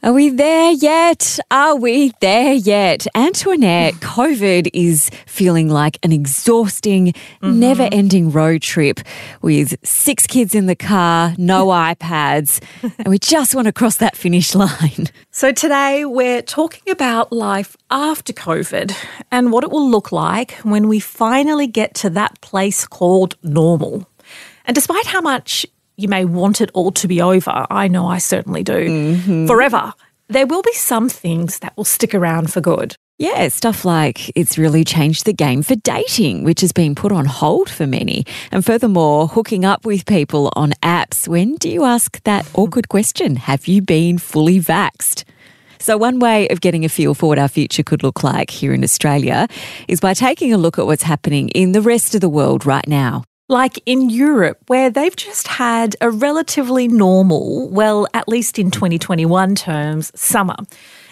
Are 0.04 0.14
we 0.14 0.30
there 0.30 0.72
yet? 0.72 1.38
Are 1.52 1.76
we 1.76 2.12
there 2.22 2.54
yet? 2.54 3.06
Antoinette, 3.14 3.94
COVID 4.00 4.72
is 4.74 5.12
feeling 5.28 5.70
like 5.70 6.00
an 6.02 6.12
exhausting, 6.12 7.14
mm-hmm. 7.14 7.60
never 7.60 7.88
ending 7.92 8.32
road 8.32 8.64
trip 8.64 9.02
with 9.44 9.76
six 9.86 10.26
kids 10.26 10.56
in 10.56 10.66
the 10.66 10.76
car, 10.76 11.36
no 11.38 11.68
iPads, 11.92 12.64
and 12.82 13.10
we 13.10 13.20
just 13.20 13.54
want 13.54 13.68
to 13.68 13.72
cross 13.72 13.98
that 13.98 14.16
finish 14.16 14.56
line. 14.56 15.06
So, 15.30 15.52
today 15.52 16.04
we're 16.04 16.42
talking 16.42 16.92
about 16.92 17.32
life 17.32 17.78
after 17.92 18.34
COVID 18.34 18.96
and 19.30 19.52
what 19.52 19.64
it 19.64 19.70
will 19.70 19.88
look 19.88 20.12
like 20.12 20.54
when 20.64 20.88
we 20.88 21.00
finally 21.00 21.68
get 21.68 21.94
to 21.96 22.10
that 22.10 22.42
place 22.42 22.88
called 22.88 23.36
normal. 23.44 24.08
And 24.66 24.74
despite 24.74 25.06
how 25.06 25.22
much 25.22 25.68
you 25.98 26.08
may 26.08 26.26
want 26.26 26.62
it 26.62 26.72
all 26.74 26.92
to 26.92 27.08
be 27.08 27.22
over. 27.22 27.66
I 27.70 27.88
know 27.88 28.08
I 28.08 28.18
certainly 28.18 28.64
do. 28.64 28.74
Mm-hmm. 28.74 29.48
Forever. 29.48 29.94
There 30.28 30.48
will 30.48 30.62
be 30.62 30.74
some 30.74 31.10
things 31.10 31.60
that 31.60 31.76
will 31.76 31.84
stick 31.84 32.16
around 32.16 32.54
for 32.54 32.62
good. 32.62 32.96
Yeah, 33.18 33.50
stuff 33.50 33.86
like 33.86 34.32
it's 34.36 34.58
really 34.58 34.84
changed 34.84 35.26
the 35.26 35.34
game 35.34 35.62
for 35.62 35.76
dating, 35.76 36.44
which 36.44 36.62
has 36.62 36.72
been 36.72 36.96
put 36.96 37.12
on 37.12 37.26
hold 37.26 37.70
for 37.70 37.86
many. 37.86 38.26
And 38.52 38.66
furthermore, 38.66 39.28
hooking 39.28 39.64
up 39.64 39.86
with 39.86 40.08
people 40.08 40.52
on 40.56 40.72
apps. 40.82 41.28
When 41.28 41.56
do 41.56 41.70
you 41.70 41.84
ask 41.84 42.20
that 42.24 42.50
awkward 42.56 42.90
question? 42.90 43.36
Have 43.36 43.68
you 43.68 43.84
been 43.84 44.18
fully 44.18 44.60
vaxed? 44.60 45.24
So, 45.78 45.98
one 45.98 46.20
way 46.20 46.48
of 46.48 46.62
getting 46.62 46.84
a 46.84 46.90
feel 46.90 47.14
for 47.14 47.28
what 47.28 47.38
our 47.38 47.48
future 47.48 47.84
could 47.84 48.02
look 48.02 48.24
like 48.24 48.50
here 48.50 48.74
in 48.74 48.84
Australia 48.84 49.48
is 49.88 50.00
by 50.00 50.16
taking 50.16 50.52
a 50.54 50.58
look 50.58 50.80
at 50.80 50.88
what's 50.88 51.04
happening 51.04 51.50
in 51.50 51.74
the 51.74 51.82
rest 51.82 52.16
of 52.16 52.22
the 52.22 52.30
world 52.30 52.66
right 52.66 52.88
now 52.88 53.24
like 53.52 53.84
in 53.86 54.10
Europe, 54.10 54.58
where 54.68 54.90
they've 54.90 55.16
just 55.16 55.46
had 55.46 55.98
a 56.00 56.10
relatively 56.10 56.88
normal, 56.88 57.70
well, 57.70 58.08
at 58.14 58.30
least 58.30 58.58
in 58.58 58.72
2021 58.72 59.56
terms, 59.56 60.10
summer, 60.16 60.56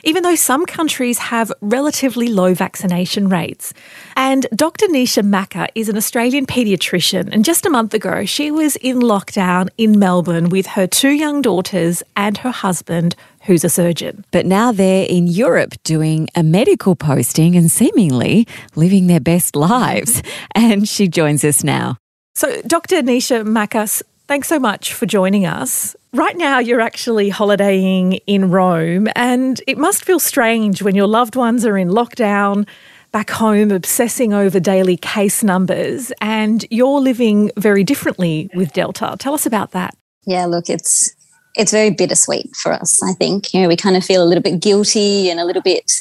even 0.05 0.23
though 0.23 0.35
some 0.35 0.65
countries 0.65 1.17
have 1.17 1.51
relatively 1.59 2.29
low 2.29 2.53
vaccination 2.53 3.27
rates. 3.27 3.73
And 4.15 4.47
Dr. 4.55 4.87
Nisha 4.87 5.21
Makkar 5.21 5.67
is 5.75 5.89
an 5.89 5.97
Australian 5.97 6.45
paediatrician, 6.45 7.27
and 7.29 7.43
just 7.43 7.65
a 7.65 7.69
month 7.69 7.93
ago, 7.93 8.23
she 8.23 8.51
was 8.51 8.77
in 8.77 8.99
lockdown 8.99 9.67
in 9.77 9.99
Melbourne 9.99 10.47
with 10.47 10.65
her 10.67 10.87
two 10.87 11.11
young 11.11 11.41
daughters 11.41 12.01
and 12.15 12.37
her 12.37 12.51
husband, 12.51 13.17
who's 13.47 13.65
a 13.65 13.69
surgeon. 13.69 14.23
But 14.31 14.45
now 14.45 14.71
they're 14.71 15.05
in 15.09 15.27
Europe 15.27 15.73
doing 15.83 16.29
a 16.35 16.43
medical 16.43 16.95
posting 16.95 17.57
and 17.57 17.69
seemingly 17.69 18.47
living 18.75 19.07
their 19.07 19.19
best 19.19 19.57
lives. 19.57 20.23
And 20.55 20.87
she 20.87 21.07
joins 21.07 21.43
us 21.43 21.63
now. 21.63 21.97
So, 22.35 22.61
Dr. 22.61 23.01
Nisha 23.01 23.45
Makkar, 23.45 24.01
thanks 24.27 24.47
so 24.47 24.59
much 24.59 24.93
for 24.93 25.05
joining 25.05 25.45
us. 25.45 25.95
Right 26.13 26.37
now, 26.37 26.59
you're 26.59 26.81
actually 26.81 27.29
holidaying 27.29 28.19
in 28.25 28.49
Rome, 28.49 29.07
and 29.15 29.61
it 29.67 29.77
must 29.77 30.05
feel 30.05 30.19
strange 30.19 30.81
when 30.81 30.95
your 30.95 31.07
loved 31.07 31.35
ones 31.35 31.65
are 31.65 31.77
in 31.77 31.89
lockdown 31.89 32.67
back 33.11 33.29
home, 33.31 33.71
obsessing 33.71 34.33
over 34.33 34.59
daily 34.59 34.97
case 34.97 35.43
numbers, 35.43 36.11
and 36.21 36.65
you're 36.69 36.99
living 36.99 37.51
very 37.57 37.83
differently 37.83 38.49
with 38.53 38.73
Delta. 38.73 39.15
Tell 39.19 39.33
us 39.33 39.45
about 39.45 39.71
that. 39.71 39.95
Yeah, 40.25 40.45
look, 40.45 40.69
it's 40.69 41.13
it's 41.55 41.71
very 41.71 41.89
bittersweet 41.89 42.55
for 42.55 42.71
us. 42.71 43.01
I 43.03 43.13
think 43.13 43.53
you 43.53 43.61
know 43.61 43.67
we 43.67 43.75
kind 43.75 43.97
of 43.97 44.03
feel 44.03 44.23
a 44.23 44.25
little 44.25 44.43
bit 44.43 44.59
guilty 44.59 45.29
and 45.29 45.39
a 45.39 45.45
little 45.45 45.61
bit 45.61 45.91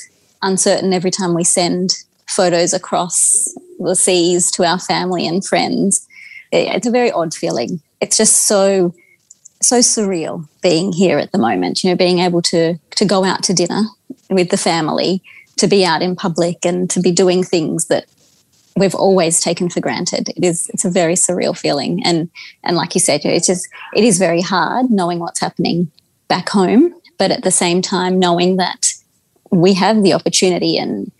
uncertain 0.42 0.92
every 0.92 1.10
time 1.10 1.34
we 1.34 1.44
send 1.44 1.96
photos 2.28 2.72
across 2.72 3.48
the 3.78 3.94
seas 3.94 4.50
to 4.52 4.64
our 4.64 4.78
family 4.78 5.26
and 5.26 5.44
friends 5.44 6.06
it's 6.52 6.86
a 6.86 6.90
very 6.90 7.10
odd 7.10 7.34
feeling. 7.34 7.80
It's 8.00 8.16
just 8.16 8.46
so 8.46 8.94
so 9.60 9.78
surreal 9.80 10.48
being 10.62 10.92
here 10.92 11.18
at 11.18 11.32
the 11.32 11.38
moment. 11.38 11.82
You 11.82 11.90
know, 11.90 11.96
being 11.96 12.18
able 12.20 12.42
to 12.42 12.78
to 12.90 13.04
go 13.04 13.24
out 13.24 13.42
to 13.44 13.54
dinner 13.54 13.82
with 14.30 14.50
the 14.50 14.56
family, 14.56 15.22
to 15.56 15.66
be 15.66 15.84
out 15.84 16.02
in 16.02 16.16
public, 16.16 16.64
and 16.64 16.88
to 16.90 17.00
be 17.00 17.10
doing 17.10 17.42
things 17.42 17.86
that 17.86 18.06
we've 18.76 18.94
always 18.94 19.40
taken 19.40 19.68
for 19.68 19.80
granted. 19.80 20.28
It 20.30 20.44
is 20.44 20.68
it's 20.72 20.84
a 20.84 20.90
very 20.90 21.14
surreal 21.14 21.56
feeling, 21.56 22.02
and 22.04 22.30
and 22.64 22.76
like 22.76 22.94
you 22.94 23.00
said, 23.00 23.24
it's 23.24 23.46
just 23.46 23.68
it 23.94 24.04
is 24.04 24.18
very 24.18 24.40
hard 24.40 24.90
knowing 24.90 25.18
what's 25.18 25.40
happening 25.40 25.90
back 26.28 26.48
home, 26.48 26.94
but 27.18 27.30
at 27.30 27.42
the 27.42 27.50
same 27.50 27.82
time 27.82 28.18
knowing 28.18 28.56
that 28.56 28.92
we 29.50 29.74
have 29.74 30.02
the 30.02 30.12
opportunity 30.12 30.76
and 30.76 31.10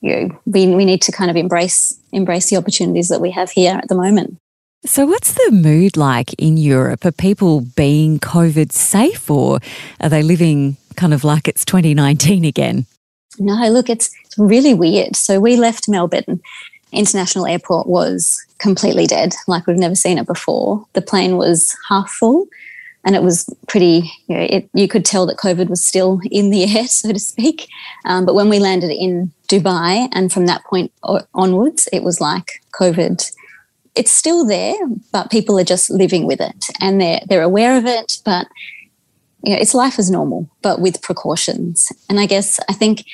you 0.00 0.10
know, 0.10 0.40
we 0.46 0.66
we 0.74 0.84
need 0.84 1.02
to 1.02 1.12
kind 1.12 1.30
of 1.30 1.36
embrace 1.36 1.98
embrace 2.12 2.50
the 2.50 2.56
opportunities 2.56 3.08
that 3.08 3.20
we 3.20 3.30
have 3.30 3.50
here 3.50 3.74
at 3.74 3.88
the 3.88 3.94
moment. 3.94 4.38
So, 4.84 5.06
what's 5.06 5.34
the 5.34 5.50
mood 5.52 5.96
like 5.96 6.34
in 6.38 6.56
Europe? 6.56 7.04
Are 7.04 7.12
people 7.12 7.60
being 7.60 8.18
COVID 8.18 8.72
safe 8.72 9.30
or 9.30 9.60
are 10.00 10.08
they 10.08 10.24
living 10.24 10.76
kind 10.96 11.14
of 11.14 11.22
like 11.22 11.46
it's 11.46 11.64
2019 11.64 12.44
again? 12.44 12.86
No, 13.38 13.54
look, 13.68 13.88
it's 13.88 14.10
really 14.36 14.74
weird. 14.74 15.14
So, 15.14 15.38
we 15.38 15.54
left 15.56 15.88
Melbourne. 15.88 16.40
International 16.90 17.46
Airport 17.46 17.86
was 17.86 18.44
completely 18.58 19.06
dead, 19.06 19.34
like 19.46 19.68
we've 19.68 19.76
never 19.76 19.94
seen 19.94 20.18
it 20.18 20.26
before. 20.26 20.84
The 20.94 21.00
plane 21.00 21.36
was 21.36 21.76
half 21.88 22.10
full 22.10 22.48
and 23.04 23.14
it 23.14 23.22
was 23.22 23.48
pretty, 23.68 24.10
you, 24.26 24.36
know, 24.36 24.42
it, 24.42 24.68
you 24.74 24.88
could 24.88 25.04
tell 25.04 25.26
that 25.26 25.36
COVID 25.36 25.68
was 25.68 25.84
still 25.84 26.20
in 26.30 26.50
the 26.50 26.64
air, 26.76 26.86
so 26.88 27.12
to 27.12 27.18
speak. 27.20 27.68
Um, 28.04 28.26
but 28.26 28.34
when 28.34 28.48
we 28.48 28.58
landed 28.58 28.90
in 28.90 29.32
Dubai, 29.48 30.08
and 30.12 30.32
from 30.32 30.46
that 30.46 30.64
point 30.64 30.92
onwards, 31.34 31.88
it 31.92 32.02
was 32.02 32.20
like 32.20 32.62
COVID 32.72 33.30
it's 33.94 34.10
still 34.10 34.44
there, 34.46 34.76
but 35.12 35.30
people 35.30 35.58
are 35.58 35.64
just 35.64 35.90
living 35.90 36.26
with 36.26 36.40
it 36.40 36.66
and 36.80 37.00
they're 37.00 37.20
they're 37.28 37.42
aware 37.42 37.76
of 37.76 37.86
it, 37.86 38.18
but 38.24 38.46
you 39.44 39.52
know, 39.52 39.60
it's 39.60 39.74
life 39.74 39.98
as 39.98 40.10
normal, 40.10 40.48
but 40.62 40.80
with 40.80 41.02
precautions. 41.02 41.92
And 42.08 42.20
I 42.20 42.26
guess 42.26 42.60
I 42.68 42.72
think 42.72 43.04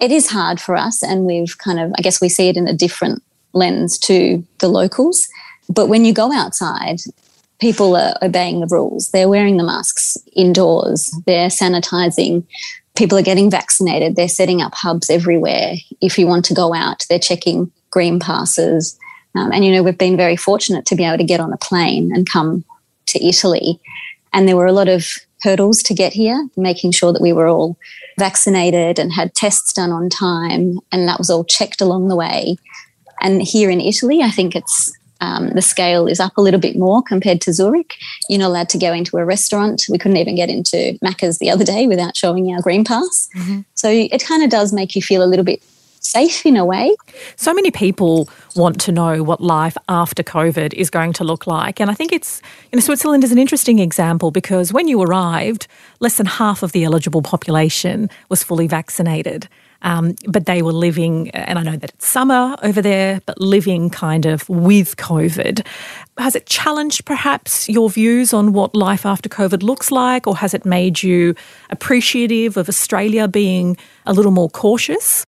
it 0.00 0.10
is 0.10 0.30
hard 0.30 0.60
for 0.60 0.76
us 0.76 1.02
and 1.02 1.24
we've 1.24 1.58
kind 1.58 1.78
of 1.78 1.92
I 1.98 2.02
guess 2.02 2.20
we 2.20 2.28
see 2.28 2.48
it 2.48 2.56
in 2.56 2.68
a 2.68 2.72
different 2.72 3.22
lens 3.52 3.98
to 4.00 4.44
the 4.60 4.68
locals. 4.68 5.28
But 5.68 5.88
when 5.88 6.04
you 6.04 6.12
go 6.12 6.32
outside, 6.32 7.00
people 7.60 7.96
are 7.96 8.14
obeying 8.22 8.60
the 8.60 8.68
rules. 8.70 9.10
They're 9.10 9.28
wearing 9.28 9.56
the 9.56 9.64
masks 9.64 10.16
indoors, 10.34 11.10
they're 11.26 11.48
sanitizing, 11.48 12.44
people 12.96 13.18
are 13.18 13.22
getting 13.22 13.50
vaccinated, 13.50 14.16
they're 14.16 14.28
setting 14.28 14.62
up 14.62 14.74
hubs 14.74 15.10
everywhere. 15.10 15.74
If 16.00 16.18
you 16.18 16.26
want 16.26 16.44
to 16.46 16.54
go 16.54 16.74
out, 16.74 17.04
they're 17.08 17.18
checking 17.18 17.70
green 17.90 18.18
passes. 18.18 18.98
Um, 19.34 19.52
and, 19.52 19.64
you 19.64 19.72
know, 19.72 19.82
we've 19.82 19.98
been 19.98 20.16
very 20.16 20.36
fortunate 20.36 20.86
to 20.86 20.96
be 20.96 21.04
able 21.04 21.18
to 21.18 21.24
get 21.24 21.40
on 21.40 21.52
a 21.52 21.58
plane 21.58 22.14
and 22.14 22.28
come 22.28 22.64
to 23.06 23.24
Italy. 23.24 23.80
And 24.32 24.48
there 24.48 24.56
were 24.56 24.66
a 24.66 24.72
lot 24.72 24.88
of 24.88 25.06
hurdles 25.42 25.82
to 25.84 25.94
get 25.94 26.12
here, 26.12 26.48
making 26.56 26.92
sure 26.92 27.12
that 27.12 27.22
we 27.22 27.32
were 27.32 27.48
all 27.48 27.76
vaccinated 28.18 28.98
and 28.98 29.12
had 29.12 29.34
tests 29.34 29.72
done 29.72 29.90
on 29.90 30.08
time. 30.08 30.78
And 30.92 31.06
that 31.08 31.18
was 31.18 31.30
all 31.30 31.44
checked 31.44 31.80
along 31.80 32.08
the 32.08 32.16
way. 32.16 32.56
And 33.20 33.42
here 33.42 33.70
in 33.70 33.80
Italy, 33.80 34.22
I 34.22 34.30
think 34.30 34.56
it's 34.56 34.92
um, 35.20 35.50
the 35.50 35.62
scale 35.62 36.06
is 36.06 36.20
up 36.20 36.36
a 36.36 36.40
little 36.40 36.60
bit 36.60 36.76
more 36.76 37.02
compared 37.02 37.40
to 37.42 37.52
Zurich. 37.52 37.94
You're 38.28 38.40
not 38.40 38.48
allowed 38.48 38.68
to 38.70 38.78
go 38.78 38.92
into 38.92 39.16
a 39.16 39.24
restaurant. 39.24 39.84
We 39.88 39.98
couldn't 39.98 40.18
even 40.18 40.34
get 40.34 40.50
into 40.50 40.98
Macca's 41.02 41.38
the 41.38 41.50
other 41.50 41.64
day 41.64 41.86
without 41.86 42.16
showing 42.16 42.52
our 42.52 42.60
green 42.60 42.84
pass. 42.84 43.28
Mm-hmm. 43.36 43.60
So 43.74 43.88
it 43.88 44.24
kind 44.24 44.42
of 44.42 44.50
does 44.50 44.72
make 44.72 44.94
you 44.94 45.02
feel 45.02 45.22
a 45.22 45.26
little 45.26 45.44
bit 45.44 45.62
safe 46.04 46.44
in 46.46 46.56
a 46.56 46.64
way. 46.64 46.94
So 47.36 47.54
many 47.54 47.70
people 47.70 48.28
want 48.54 48.80
to 48.82 48.92
know 48.92 49.22
what 49.22 49.40
life 49.40 49.76
after 49.88 50.22
COVID 50.22 50.74
is 50.74 50.90
going 50.90 51.12
to 51.14 51.24
look 51.24 51.46
like. 51.46 51.80
And 51.80 51.90
I 51.90 51.94
think 51.94 52.12
it's, 52.12 52.40
you 52.70 52.76
know, 52.76 52.80
Switzerland 52.80 53.24
is 53.24 53.32
an 53.32 53.38
interesting 53.38 53.78
example 53.78 54.30
because 54.30 54.72
when 54.72 54.88
you 54.88 55.02
arrived, 55.02 55.66
less 56.00 56.16
than 56.16 56.26
half 56.26 56.62
of 56.62 56.72
the 56.72 56.84
eligible 56.84 57.22
population 57.22 58.10
was 58.28 58.42
fully 58.42 58.66
vaccinated. 58.66 59.48
Um, 59.82 60.14
but 60.26 60.46
they 60.46 60.62
were 60.62 60.72
living, 60.72 61.30
and 61.32 61.58
I 61.58 61.62
know 61.62 61.76
that 61.76 61.90
it's 61.90 62.08
summer 62.08 62.56
over 62.62 62.80
there, 62.80 63.20
but 63.26 63.38
living 63.38 63.90
kind 63.90 64.24
of 64.24 64.48
with 64.48 64.96
COVID. 64.96 65.64
Has 66.16 66.34
it 66.34 66.46
challenged 66.46 67.04
perhaps 67.04 67.68
your 67.68 67.90
views 67.90 68.32
on 68.32 68.54
what 68.54 68.74
life 68.74 69.04
after 69.04 69.28
COVID 69.28 69.62
looks 69.62 69.92
like, 69.92 70.26
or 70.26 70.38
has 70.38 70.54
it 70.54 70.64
made 70.64 71.02
you 71.02 71.34
appreciative 71.68 72.56
of 72.56 72.66
Australia 72.70 73.28
being 73.28 73.76
a 74.06 74.14
little 74.14 74.32
more 74.32 74.48
cautious? 74.48 75.26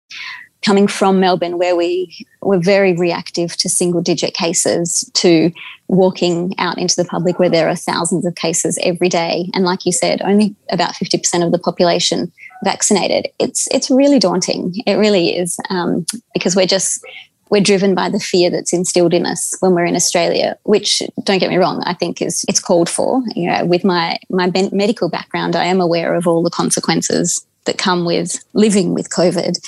Coming 0.67 0.89
from 0.89 1.21
Melbourne, 1.21 1.59
where 1.59 1.77
we 1.77 2.27
were 2.43 2.59
very 2.59 2.93
reactive 2.93 3.57
to 3.59 3.69
single 3.69 4.03
digit 4.03 4.35
cases, 4.35 5.09
to 5.15 5.53
walking 5.87 6.55
out 6.59 6.77
into 6.77 6.97
the 6.97 7.05
public 7.05 7.39
where 7.39 7.49
there 7.49 7.69
are 7.69 7.77
thousands 7.77 8.27
of 8.27 8.35
cases 8.35 8.77
every 8.83 9.09
day. 9.09 9.49
And 9.55 9.65
like 9.65 9.87
you 9.87 9.93
said, 9.93 10.21
only 10.23 10.57
about 10.71 10.95
50% 10.95 11.47
of 11.47 11.53
the 11.53 11.59
population 11.61 12.33
vaccinated. 12.65 13.29
It's, 13.39 13.69
it's 13.73 13.91
really 13.91 14.19
daunting. 14.19 14.75
It 14.87 14.95
really 14.95 15.37
is 15.37 15.57
um, 15.71 16.05
because 16.35 16.57
we're 16.57 16.67
just, 16.67 17.01
we're 17.49 17.63
driven 17.63 17.95
by 17.95 18.09
the 18.09 18.19
fear 18.19 18.51
that's 18.51 18.73
instilled 18.73 19.15
in 19.15 19.25
us 19.25 19.55
when 19.61 19.73
we're 19.73 19.85
in 19.85 19.95
Australia, 19.95 20.59
which 20.65 21.01
don't 21.23 21.39
get 21.39 21.51
me 21.51 21.59
wrong, 21.59 21.81
I 21.87 21.95
think 21.95 22.21
is 22.21 22.45
it's 22.49 22.59
called 22.59 22.91
for. 22.91 23.23
You 23.37 23.49
know, 23.49 23.65
with 23.65 23.85
my 23.85 24.19
my 24.31 24.51
medical 24.73 25.09
background, 25.09 25.55
I 25.55 25.67
am 25.67 25.81
aware 25.81 26.15
of 26.15 26.27
all 26.27 26.43
the 26.43 26.51
consequences 26.51 27.47
that 27.67 27.79
come 27.79 28.05
with 28.05 28.43
living 28.55 28.95
with 28.95 29.11
COVID. 29.11 29.59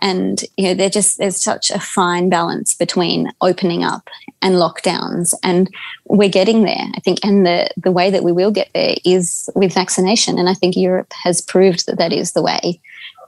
And 0.00 0.42
you 0.56 0.64
know, 0.64 0.74
they're 0.74 0.90
just 0.90 1.18
there's 1.18 1.42
such 1.42 1.70
a 1.70 1.80
fine 1.80 2.28
balance 2.28 2.74
between 2.74 3.30
opening 3.40 3.84
up 3.84 4.08
and 4.40 4.54
lockdowns. 4.54 5.34
And 5.42 5.68
we're 6.06 6.28
getting 6.28 6.62
there, 6.62 6.86
I 6.94 7.00
think. 7.00 7.18
And 7.24 7.44
the 7.46 7.68
the 7.76 7.92
way 7.92 8.10
that 8.10 8.24
we 8.24 8.32
will 8.32 8.50
get 8.50 8.70
there 8.74 8.96
is 9.04 9.50
with 9.54 9.74
vaccination. 9.74 10.38
And 10.38 10.48
I 10.48 10.54
think 10.54 10.76
Europe 10.76 11.12
has 11.22 11.40
proved 11.40 11.86
that 11.86 11.98
that 11.98 12.12
is 12.12 12.32
the 12.32 12.42
way. 12.42 12.80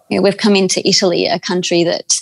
You 0.09 0.17
know, 0.17 0.23
we've 0.23 0.37
come 0.37 0.57
into 0.57 0.87
Italy, 0.89 1.27
a 1.27 1.39
country 1.39 1.85
that 1.85 2.21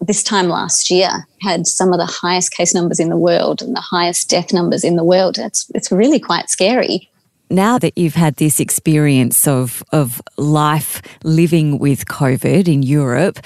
this 0.00 0.22
time 0.24 0.48
last 0.48 0.90
year 0.90 1.08
had 1.40 1.68
some 1.68 1.92
of 1.92 1.98
the 1.98 2.06
highest 2.06 2.52
case 2.52 2.74
numbers 2.74 2.98
in 2.98 3.10
the 3.10 3.16
world 3.16 3.62
and 3.62 3.76
the 3.76 3.80
highest 3.80 4.28
death 4.28 4.52
numbers 4.52 4.82
in 4.82 4.96
the 4.96 5.04
world. 5.04 5.38
It's 5.38 5.70
it's 5.74 5.92
really 5.92 6.18
quite 6.18 6.50
scary 6.50 7.08
now 7.50 7.78
that 7.78 7.96
you've 7.96 8.14
had 8.14 8.36
this 8.36 8.60
experience 8.60 9.46
of, 9.46 9.82
of 9.92 10.20
life 10.36 11.02
living 11.24 11.78
with 11.78 12.06
COVID 12.06 12.68
in 12.68 12.82
Europe, 12.82 13.38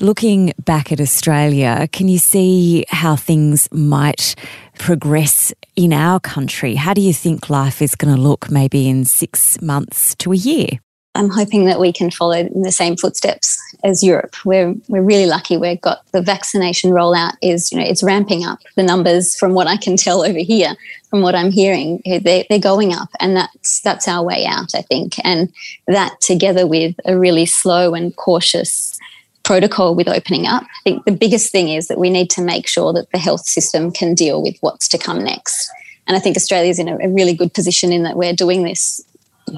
looking 0.00 0.52
back 0.64 0.92
at 0.92 1.00
Australia, 1.00 1.88
can 1.92 2.08
you 2.08 2.18
see 2.18 2.84
how 2.88 3.16
things 3.16 3.68
might 3.72 4.34
progress 4.78 5.52
in 5.76 5.92
our 5.92 6.20
country? 6.20 6.74
How 6.74 6.94
do 6.94 7.00
you 7.00 7.12
think 7.12 7.50
life 7.50 7.82
is 7.82 7.94
going 7.94 8.14
to 8.14 8.20
look 8.20 8.50
maybe 8.50 8.88
in 8.88 9.04
six 9.04 9.60
months 9.60 10.14
to 10.16 10.32
a 10.32 10.36
year? 10.36 10.78
I'm 11.18 11.30
hoping 11.30 11.64
that 11.64 11.80
we 11.80 11.92
can 11.92 12.12
follow 12.12 12.36
in 12.36 12.62
the 12.62 12.70
same 12.70 12.96
footsteps 12.96 13.58
as 13.82 14.04
Europe. 14.04 14.36
We're 14.44 14.72
we're 14.86 15.02
really 15.02 15.26
lucky. 15.26 15.56
We've 15.56 15.80
got 15.80 16.06
the 16.12 16.22
vaccination 16.22 16.92
rollout 16.92 17.32
is 17.42 17.72
you 17.72 17.78
know 17.78 17.84
it's 17.84 18.04
ramping 18.04 18.44
up. 18.44 18.60
The 18.76 18.84
numbers, 18.84 19.36
from 19.36 19.52
what 19.52 19.66
I 19.66 19.76
can 19.76 19.96
tell 19.96 20.22
over 20.22 20.38
here, 20.38 20.76
from 21.10 21.22
what 21.22 21.34
I'm 21.34 21.50
hearing, 21.50 22.00
eh, 22.06 22.20
they're, 22.22 22.44
they're 22.48 22.60
going 22.60 22.94
up, 22.94 23.08
and 23.18 23.36
that's 23.36 23.80
that's 23.80 24.06
our 24.06 24.22
way 24.22 24.46
out, 24.46 24.76
I 24.76 24.82
think. 24.82 25.14
And 25.24 25.52
that 25.88 26.20
together 26.20 26.68
with 26.68 26.94
a 27.04 27.18
really 27.18 27.46
slow 27.46 27.94
and 27.94 28.14
cautious 28.14 28.96
protocol 29.42 29.96
with 29.96 30.06
opening 30.06 30.46
up, 30.46 30.62
I 30.62 30.82
think 30.84 31.04
the 31.04 31.10
biggest 31.10 31.50
thing 31.50 31.68
is 31.68 31.88
that 31.88 31.98
we 31.98 32.10
need 32.10 32.30
to 32.30 32.42
make 32.42 32.68
sure 32.68 32.92
that 32.92 33.10
the 33.10 33.18
health 33.18 33.46
system 33.46 33.90
can 33.90 34.14
deal 34.14 34.40
with 34.40 34.56
what's 34.60 34.86
to 34.88 34.98
come 34.98 35.24
next. 35.24 35.68
And 36.06 36.16
I 36.16 36.20
think 36.20 36.36
Australia's 36.36 36.78
in 36.78 36.88
a, 36.88 36.96
a 36.98 37.08
really 37.08 37.34
good 37.34 37.52
position 37.52 37.92
in 37.92 38.04
that 38.04 38.16
we're 38.16 38.32
doing 38.32 38.62
this 38.62 39.02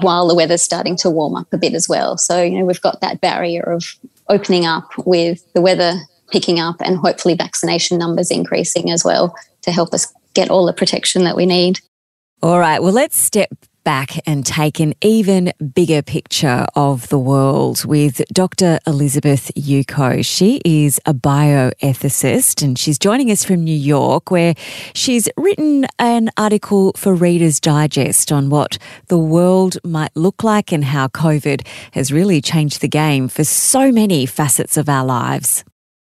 while 0.01 0.27
the 0.27 0.35
weather's 0.35 0.61
starting 0.61 0.95
to 0.97 1.09
warm 1.09 1.35
up 1.35 1.47
a 1.53 1.57
bit 1.57 1.73
as 1.73 1.87
well. 1.87 2.17
So, 2.17 2.41
you 2.41 2.59
know, 2.59 2.65
we've 2.65 2.81
got 2.81 3.01
that 3.01 3.21
barrier 3.21 3.63
of 3.63 3.95
opening 4.29 4.65
up 4.65 4.89
with 5.05 5.43
the 5.53 5.61
weather 5.61 5.95
picking 6.31 6.59
up 6.59 6.77
and 6.79 6.97
hopefully 6.97 7.35
vaccination 7.35 7.97
numbers 7.97 8.31
increasing 8.31 8.89
as 8.91 9.03
well 9.03 9.35
to 9.63 9.71
help 9.71 9.93
us 9.93 10.11
get 10.33 10.49
all 10.49 10.65
the 10.65 10.73
protection 10.73 11.23
that 11.25 11.35
we 11.35 11.45
need. 11.45 11.79
All 12.41 12.59
right, 12.59 12.81
well, 12.81 12.93
let's 12.93 13.17
step 13.17 13.51
back 13.83 14.19
and 14.27 14.45
take 14.45 14.79
an 14.79 14.93
even 15.01 15.53
bigger 15.73 16.01
picture 16.01 16.65
of 16.75 17.07
the 17.09 17.19
world 17.19 17.85
with 17.85 18.21
Dr. 18.33 18.79
Elizabeth 18.85 19.51
Yuko. 19.55 20.25
She 20.25 20.61
is 20.63 20.99
a 21.05 21.13
bioethicist 21.13 22.63
and 22.63 22.77
she's 22.77 22.99
joining 22.99 23.31
us 23.31 23.43
from 23.43 23.63
New 23.63 23.75
York, 23.75 24.31
where 24.31 24.55
she's 24.93 25.29
written 25.37 25.85
an 25.99 26.29
article 26.37 26.93
for 26.95 27.13
Reader's 27.13 27.59
Digest 27.59 28.31
on 28.31 28.49
what 28.49 28.77
the 29.07 29.17
world 29.17 29.77
might 29.83 30.15
look 30.15 30.43
like 30.43 30.71
and 30.71 30.85
how 30.85 31.07
COVID 31.07 31.65
has 31.93 32.11
really 32.11 32.41
changed 32.41 32.81
the 32.81 32.87
game 32.87 33.27
for 33.27 33.43
so 33.43 33.91
many 33.91 34.25
facets 34.25 34.77
of 34.77 34.89
our 34.89 35.05
lives. 35.05 35.63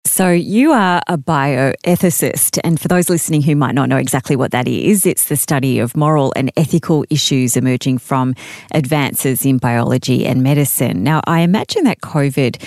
So, 0.05 0.31
you 0.31 0.71
are 0.71 1.01
a 1.07 1.17
bioethicist, 1.17 2.59
and 2.63 2.79
for 2.79 2.87
those 2.87 3.09
listening 3.09 3.41
who 3.41 3.55
might 3.55 3.75
not 3.75 3.89
know 3.89 3.97
exactly 3.97 4.35
what 4.35 4.51
that 4.51 4.67
is, 4.67 5.05
it's 5.05 5.25
the 5.25 5.37
study 5.37 5.79
of 5.79 5.95
moral 5.95 6.33
and 6.35 6.51
ethical 6.57 7.05
issues 7.09 7.55
emerging 7.55 7.99
from 7.99 8.33
advances 8.73 9.45
in 9.45 9.57
biology 9.57 10.25
and 10.25 10.41
medicine. 10.41 11.03
Now, 11.03 11.21
I 11.25 11.41
imagine 11.41 11.83
that 11.83 12.01
COVID 12.01 12.61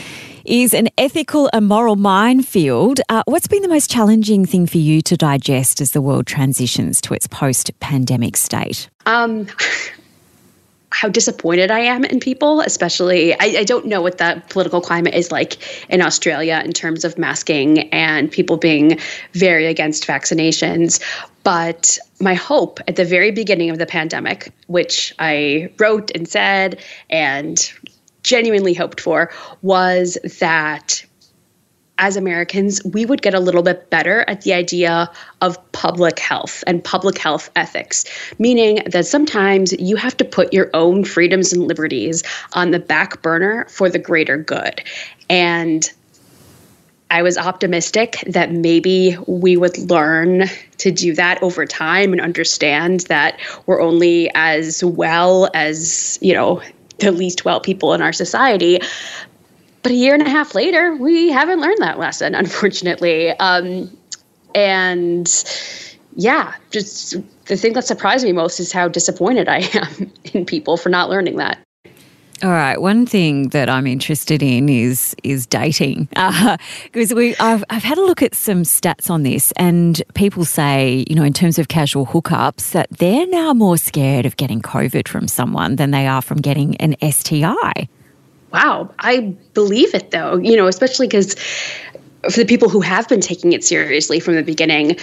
is 0.44 0.74
an 0.74 0.88
ethical 0.98 1.48
and 1.52 1.66
moral 1.66 1.96
minefield. 1.96 3.00
Uh, 3.08 3.22
what's 3.26 3.48
been 3.48 3.62
the 3.62 3.68
most 3.68 3.90
challenging 3.90 4.46
thing 4.46 4.66
for 4.66 4.78
you 4.78 5.00
to 5.02 5.16
digest 5.16 5.80
as 5.80 5.92
the 5.92 6.00
world 6.00 6.26
transitions 6.26 7.00
to 7.02 7.14
its 7.14 7.26
post 7.26 7.78
pandemic 7.80 8.36
state? 8.36 8.88
Um, 9.06 9.46
how 10.92 11.08
disappointed 11.08 11.70
I 11.70 11.80
am 11.80 12.04
in 12.04 12.20
people, 12.20 12.61
especially. 12.61 13.34
I, 13.34 13.58
I, 13.58 13.64
don't 13.64 13.87
know 13.87 14.02
what 14.02 14.18
the 14.18 14.42
political 14.50 14.80
climate 14.80 15.14
is 15.14 15.32
like 15.32 15.56
in 15.88 16.02
Australia 16.02 16.62
in 16.64 16.72
terms 16.72 17.04
of 17.04 17.18
masking 17.18 17.88
and 17.90 18.30
people 18.30 18.56
being 18.56 18.99
very 19.32 19.66
against 19.66 20.06
vaccinations. 20.06 21.02
But 21.42 21.99
my 22.20 22.34
hope 22.34 22.78
at 22.87 22.96
the 22.96 23.04
very 23.04 23.30
beginning 23.30 23.70
of 23.70 23.78
the 23.78 23.87
pandemic, 23.87 24.52
which 24.66 25.14
I 25.18 25.72
wrote 25.78 26.11
and 26.14 26.28
said 26.28 26.80
and 27.11 27.72
genuinely 28.22 28.75
hoped 28.75 29.00
for, 29.00 29.32
was 29.62 30.18
that 30.38 31.04
as 31.99 32.16
Americans, 32.16 32.82
we 32.84 33.06
would 33.06 33.22
get 33.22 33.34
a 33.34 33.40
little 33.40 33.62
bit 33.62 33.90
better 33.90 34.25
at 34.28 34.42
the 34.42 34.52
idea 34.52 35.11
of 35.40 35.72
public 35.72 36.18
health 36.18 36.64
and 36.66 36.82
public 36.82 37.18
health 37.18 37.50
ethics, 37.54 38.04
meaning 38.38 38.80
that 38.87 39.06
sometimes 39.06 39.72
you 39.75 39.96
have 39.96 40.16
to 40.16 40.25
put 40.25 40.52
your 40.52 40.70
own 40.75 41.04
freedoms 41.04 41.52
and 41.52 41.68
liberties 41.68 42.22
on 42.54 42.70
the 42.70 42.78
back 42.78 43.22
burner 43.22 43.66
for 43.66 43.88
the 43.88 43.99
greater 43.99 44.37
good. 44.37 44.82
And 45.28 45.88
I 47.12 47.20
was 47.20 47.37
optimistic 47.37 48.25
that 48.26 48.52
maybe 48.52 49.18
we 49.26 49.58
would 49.58 49.76
learn 49.90 50.44
to 50.78 50.90
do 50.90 51.14
that 51.14 51.42
over 51.42 51.66
time 51.66 52.12
and 52.12 52.22
understand 52.22 53.00
that 53.00 53.38
we're 53.66 53.82
only 53.82 54.30
as 54.34 54.82
well 54.82 55.50
as, 55.52 56.18
you 56.22 56.32
know, 56.32 56.62
the 57.00 57.12
least 57.12 57.44
well 57.44 57.61
people 57.61 57.92
in 57.92 58.00
our 58.00 58.14
society. 58.14 58.80
But 59.82 59.92
a 59.92 59.94
year 59.94 60.14
and 60.14 60.22
a 60.22 60.30
half 60.30 60.54
later, 60.54 60.94
we 60.94 61.30
haven't 61.30 61.60
learned 61.60 61.80
that 61.80 61.98
lesson, 61.98 62.34
unfortunately. 62.34 63.30
Um, 63.30 63.96
and 64.54 65.28
yeah, 66.14 66.54
just 66.70 67.16
the 67.46 67.56
thing 67.56 67.72
that 67.72 67.84
surprised 67.84 68.24
me 68.24 68.32
most 68.32 68.60
is 68.60 68.72
how 68.72 68.88
disappointed 68.88 69.48
I 69.48 69.68
am 69.74 70.12
in 70.32 70.46
people 70.46 70.76
for 70.76 70.88
not 70.88 71.10
learning 71.10 71.36
that. 71.36 71.58
All 72.42 72.50
right. 72.50 72.80
One 72.80 73.06
thing 73.06 73.50
that 73.50 73.68
I'm 73.68 73.86
interested 73.86 74.42
in 74.42 74.68
is 74.68 75.14
is 75.22 75.46
dating 75.46 76.08
because 76.10 77.12
uh, 77.12 77.14
we 77.14 77.36
I've, 77.36 77.62
I've 77.70 77.84
had 77.84 77.98
a 77.98 78.02
look 78.02 78.20
at 78.20 78.34
some 78.34 78.64
stats 78.64 79.08
on 79.08 79.22
this, 79.22 79.52
and 79.52 80.02
people 80.14 80.44
say 80.44 81.04
you 81.08 81.14
know 81.14 81.22
in 81.22 81.32
terms 81.32 81.60
of 81.60 81.68
casual 81.68 82.04
hookups 82.04 82.72
that 82.72 82.90
they're 82.90 83.28
now 83.28 83.54
more 83.54 83.78
scared 83.78 84.26
of 84.26 84.36
getting 84.36 84.60
COVID 84.60 85.06
from 85.06 85.28
someone 85.28 85.76
than 85.76 85.92
they 85.92 86.08
are 86.08 86.20
from 86.20 86.38
getting 86.38 86.76
an 86.78 86.96
STI. 87.00 87.88
Wow, 88.52 88.90
I 88.99 89.35
believe 89.54 89.94
it 89.94 90.11
though. 90.11 90.37
You 90.37 90.56
know, 90.56 90.66
especially 90.66 91.06
because 91.06 91.35
for 92.30 92.38
the 92.38 92.44
people 92.44 92.68
who 92.68 92.80
have 92.80 93.09
been 93.09 93.21
taking 93.21 93.52
it 93.52 93.64
seriously 93.64 94.21
from 94.21 94.37
the 94.37 94.42
beginning, 94.42 94.97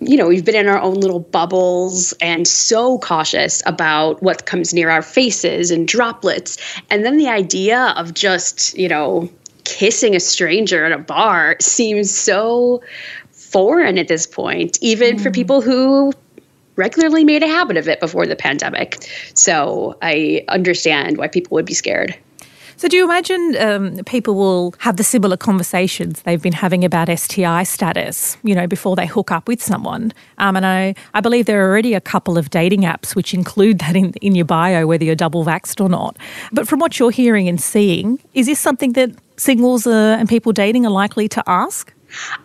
you 0.00 0.16
know, 0.16 0.28
we've 0.28 0.44
been 0.44 0.54
in 0.54 0.68
our 0.68 0.80
own 0.80 0.94
little 0.94 1.20
bubbles 1.20 2.12
and 2.20 2.46
so 2.46 2.98
cautious 2.98 3.62
about 3.66 4.22
what 4.22 4.46
comes 4.46 4.74
near 4.74 4.90
our 4.90 5.02
faces 5.02 5.70
and 5.70 5.88
droplets. 5.88 6.58
And 6.90 7.04
then 7.04 7.16
the 7.16 7.28
idea 7.28 7.94
of 7.96 8.14
just, 8.14 8.76
you 8.76 8.88
know, 8.88 9.28
kissing 9.64 10.14
a 10.14 10.20
stranger 10.20 10.84
at 10.84 10.92
a 10.92 10.98
bar 10.98 11.56
seems 11.60 12.10
so 12.14 12.82
foreign 13.32 13.96
at 13.96 14.08
this 14.08 14.26
point, 14.26 14.78
even 14.82 15.16
mm. 15.16 15.20
for 15.22 15.30
people 15.30 15.62
who 15.62 16.12
regularly 16.76 17.24
made 17.24 17.42
a 17.42 17.48
habit 17.48 17.76
of 17.76 17.88
it 17.88 17.98
before 17.98 18.26
the 18.26 18.36
pandemic. 18.36 19.04
So 19.34 19.96
I 20.02 20.44
understand 20.48 21.18
why 21.18 21.28
people 21.28 21.54
would 21.56 21.66
be 21.66 21.74
scared. 21.74 22.16
So, 22.78 22.86
do 22.86 22.96
you 22.96 23.04
imagine 23.04 23.56
um, 23.58 24.04
people 24.04 24.36
will 24.36 24.72
have 24.78 24.98
the 24.98 25.02
similar 25.02 25.36
conversations 25.36 26.22
they've 26.22 26.40
been 26.40 26.52
having 26.52 26.84
about 26.84 27.08
STI 27.08 27.64
status, 27.64 28.36
you 28.44 28.54
know, 28.54 28.68
before 28.68 28.94
they 28.94 29.04
hook 29.04 29.32
up 29.32 29.48
with 29.48 29.60
someone? 29.60 30.12
Um, 30.38 30.54
and 30.54 30.64
I, 30.64 30.94
I 31.12 31.20
believe 31.20 31.46
there 31.46 31.66
are 31.66 31.68
already 31.68 31.94
a 31.94 32.00
couple 32.00 32.38
of 32.38 32.50
dating 32.50 32.82
apps 32.82 33.16
which 33.16 33.34
include 33.34 33.80
that 33.80 33.96
in, 33.96 34.12
in 34.22 34.36
your 34.36 34.44
bio, 34.44 34.86
whether 34.86 35.04
you're 35.04 35.16
double 35.16 35.44
vaxxed 35.44 35.80
or 35.80 35.88
not. 35.88 36.16
But 36.52 36.68
from 36.68 36.78
what 36.78 37.00
you're 37.00 37.10
hearing 37.10 37.48
and 37.48 37.60
seeing, 37.60 38.20
is 38.34 38.46
this 38.46 38.60
something 38.60 38.92
that 38.92 39.10
singles 39.36 39.84
uh, 39.84 40.16
and 40.16 40.28
people 40.28 40.52
dating 40.52 40.86
are 40.86 40.92
likely 40.92 41.26
to 41.30 41.42
ask? 41.48 41.92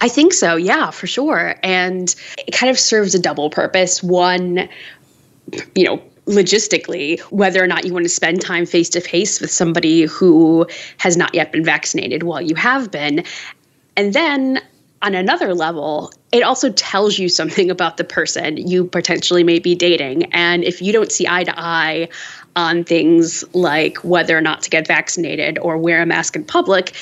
I 0.02 0.10
think 0.10 0.34
so, 0.34 0.56
yeah, 0.56 0.90
for 0.90 1.06
sure. 1.06 1.54
And 1.62 2.16
it 2.48 2.54
kind 2.54 2.72
of 2.72 2.80
serves 2.80 3.14
a 3.14 3.20
double 3.20 3.52
purpose. 3.52 4.02
One, 4.02 4.68
you 5.76 5.84
know, 5.84 6.02
logistically 6.26 7.20
whether 7.32 7.64
or 7.64 7.68
not 7.68 7.86
you 7.86 7.94
want 7.94 8.06
to 8.06 8.10
spend 8.10 8.42
time 8.42 8.66
face 8.66 8.90
to 8.90 9.02
face 9.02 9.42
with 9.42 9.52
somebody 9.52 10.04
who 10.04 10.66
has 10.98 11.18
not 11.18 11.34
yet 11.36 11.52
been 11.52 11.64
vaccinated 11.64 12.24
while 12.24 12.42
you 12.42 12.56
have 12.56 12.90
been. 12.92 13.24
And 13.98 14.14
then 14.14 14.62
on 15.02 15.14
another 15.16 15.54
level, 15.54 16.14
it 16.32 16.44
also 16.44 16.72
tells 16.72 17.20
you 17.20 17.28
something 17.28 17.70
about 17.70 17.98
the 17.98 18.06
person 18.06 18.56
you 18.56 18.86
potentially 18.86 19.44
may 19.44 19.60
be 19.60 19.76
dating. 19.76 20.24
And 20.34 20.64
if 20.64 20.82
you 20.82 20.94
don't 20.94 21.12
see 21.12 21.28
eye 21.28 21.44
to 21.44 21.54
eye 21.58 22.08
on 22.56 22.86
things 22.86 23.44
like 23.54 23.98
whether 23.98 24.38
or 24.38 24.42
not 24.42 24.62
to 24.62 24.70
get 24.70 24.88
vaccinated 24.88 25.60
or 25.60 25.78
wear 25.78 26.02
a 26.02 26.06
mask 26.06 26.36
in 26.36 26.46
public, 26.46 26.94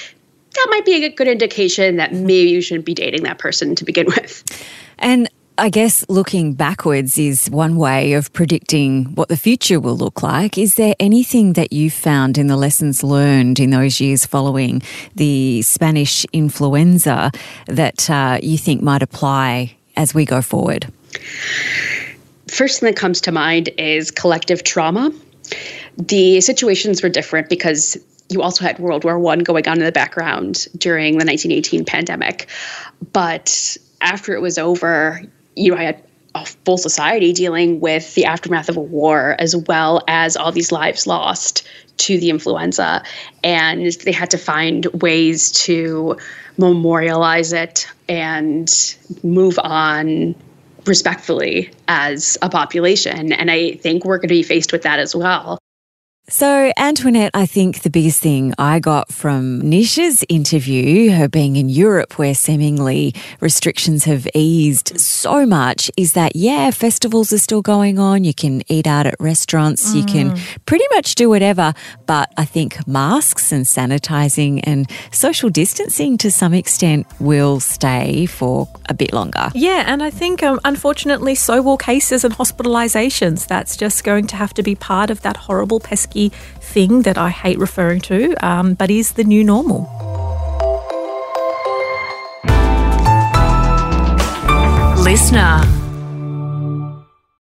that 0.55 0.67
might 0.71 0.83
be 0.83 1.05
a 1.05 1.09
good 1.09 1.27
indication 1.27 1.97
that 1.97 2.13
maybe 2.13 2.49
you 2.49 2.61
shouldn't 2.61 2.85
be 2.85 2.93
dating 2.93 3.23
that 3.23 3.37
person 3.37 3.75
to 3.75 3.85
begin 3.85 4.07
with. 4.07 4.43
And 4.97 5.29
I 5.57 5.69
guess 5.69 6.05
looking 6.07 6.53
backwards 6.53 7.17
is 7.17 7.49
one 7.49 7.75
way 7.75 8.13
of 8.13 8.31
predicting 8.33 9.05
what 9.15 9.27
the 9.27 9.37
future 9.37 9.79
will 9.79 9.97
look 9.97 10.23
like. 10.23 10.57
Is 10.57 10.75
there 10.75 10.95
anything 10.99 11.53
that 11.53 11.73
you 11.73 11.91
found 11.91 12.37
in 12.37 12.47
the 12.47 12.55
lessons 12.55 13.03
learned 13.03 13.59
in 13.59 13.69
those 13.69 13.99
years 13.99 14.25
following 14.25 14.81
the 15.15 15.61
Spanish 15.61 16.25
influenza 16.31 17.31
that 17.67 18.09
uh, 18.09 18.39
you 18.41 18.57
think 18.57 18.81
might 18.81 19.03
apply 19.03 19.75
as 19.97 20.13
we 20.13 20.25
go 20.25 20.41
forward? 20.41 20.91
First 22.47 22.79
thing 22.79 22.87
that 22.87 22.95
comes 22.95 23.19
to 23.21 23.31
mind 23.31 23.69
is 23.77 24.09
collective 24.09 24.63
trauma. 24.63 25.11
The 25.97 26.39
situations 26.41 27.03
were 27.03 27.09
different 27.09 27.49
because 27.49 27.97
you 28.29 28.41
also 28.41 28.63
had 28.63 28.79
World 28.79 29.03
War 29.03 29.19
One 29.19 29.39
going 29.39 29.67
on 29.67 29.79
in 29.79 29.85
the 29.85 29.91
background 29.91 30.67
during 30.77 31.13
the 31.17 31.25
1918 31.25 31.83
pandemic. 31.83 32.47
But 33.11 33.77
after 33.99 34.33
it 34.33 34.41
was 34.41 34.57
over, 34.57 35.21
you 35.55 35.71
know, 35.71 35.77
I 35.77 35.83
had 35.83 36.03
a 36.33 36.45
full 36.45 36.77
society 36.77 37.33
dealing 37.33 37.79
with 37.79 38.13
the 38.15 38.25
aftermath 38.25 38.69
of 38.69 38.77
a 38.77 38.81
war 38.81 39.35
as 39.37 39.55
well 39.55 40.01
as 40.07 40.37
all 40.37 40.51
these 40.51 40.71
lives 40.71 41.05
lost 41.05 41.67
to 41.97 42.17
the 42.19 42.29
influenza. 42.29 43.03
And 43.43 43.91
they 43.91 44.11
had 44.11 44.31
to 44.31 44.37
find 44.37 44.85
ways 44.87 45.51
to 45.63 46.17
memorialize 46.57 47.53
it 47.53 47.87
and 48.07 48.69
move 49.23 49.59
on 49.59 50.35
respectfully 50.85 51.71
as 51.87 52.37
a 52.41 52.49
population. 52.49 53.33
And 53.33 53.51
I 53.51 53.73
think 53.73 54.05
we're 54.05 54.17
going 54.17 54.29
to 54.29 54.35
be 54.35 54.43
faced 54.43 54.71
with 54.71 54.83
that 54.83 54.99
as 54.99 55.15
well. 55.15 55.60
So, 56.31 56.71
Antoinette, 56.77 57.31
I 57.33 57.45
think 57.45 57.81
the 57.81 57.89
biggest 57.89 58.21
thing 58.21 58.53
I 58.57 58.79
got 58.79 59.11
from 59.11 59.61
Nisha's 59.63 60.23
interview, 60.29 61.11
her 61.11 61.27
being 61.27 61.57
in 61.57 61.67
Europe 61.67 62.17
where 62.17 62.33
seemingly 62.33 63.13
restrictions 63.41 64.05
have 64.05 64.25
eased 64.33 64.97
so 64.97 65.45
much, 65.45 65.91
is 65.97 66.13
that, 66.13 66.37
yeah, 66.37 66.71
festivals 66.71 67.33
are 67.33 67.37
still 67.37 67.61
going 67.61 67.99
on. 67.99 68.23
You 68.23 68.33
can 68.33 68.63
eat 68.71 68.87
out 68.87 69.07
at 69.07 69.15
restaurants, 69.19 69.91
mm. 69.91 69.95
you 69.97 70.05
can 70.05 70.31
mm. 70.31 70.57
pretty 70.65 70.85
much 70.93 71.15
do 71.15 71.27
whatever. 71.27 71.73
But 72.05 72.31
I 72.37 72.45
think 72.45 72.87
masks 72.87 73.51
and 73.51 73.65
sanitizing 73.65 74.61
and 74.63 74.89
social 75.11 75.49
distancing 75.49 76.17
to 76.19 76.31
some 76.31 76.53
extent 76.53 77.07
will 77.19 77.59
stay 77.59 78.25
for 78.25 78.69
a 78.87 78.93
bit 78.93 79.11
longer. 79.11 79.49
Yeah, 79.53 79.83
and 79.85 80.01
I 80.01 80.09
think 80.09 80.43
um, 80.43 80.61
unfortunately, 80.63 81.35
so 81.35 81.61
will 81.61 81.77
cases 81.77 82.23
and 82.23 82.33
hospitalizations. 82.33 83.47
That's 83.47 83.75
just 83.75 84.05
going 84.05 84.27
to 84.27 84.37
have 84.37 84.53
to 84.53 84.63
be 84.63 84.75
part 84.75 85.09
of 85.09 85.23
that 85.23 85.35
horrible 85.35 85.81
pesky 85.81 86.20
thing 86.29 87.01
that 87.03 87.17
I 87.17 87.29
hate 87.29 87.57
referring 87.57 88.01
to, 88.01 88.35
um, 88.45 88.73
but 88.75 88.89
is 88.89 89.13
the 89.13 89.23
new 89.23 89.43
normal. 89.43 89.89
Listener. 95.03 95.90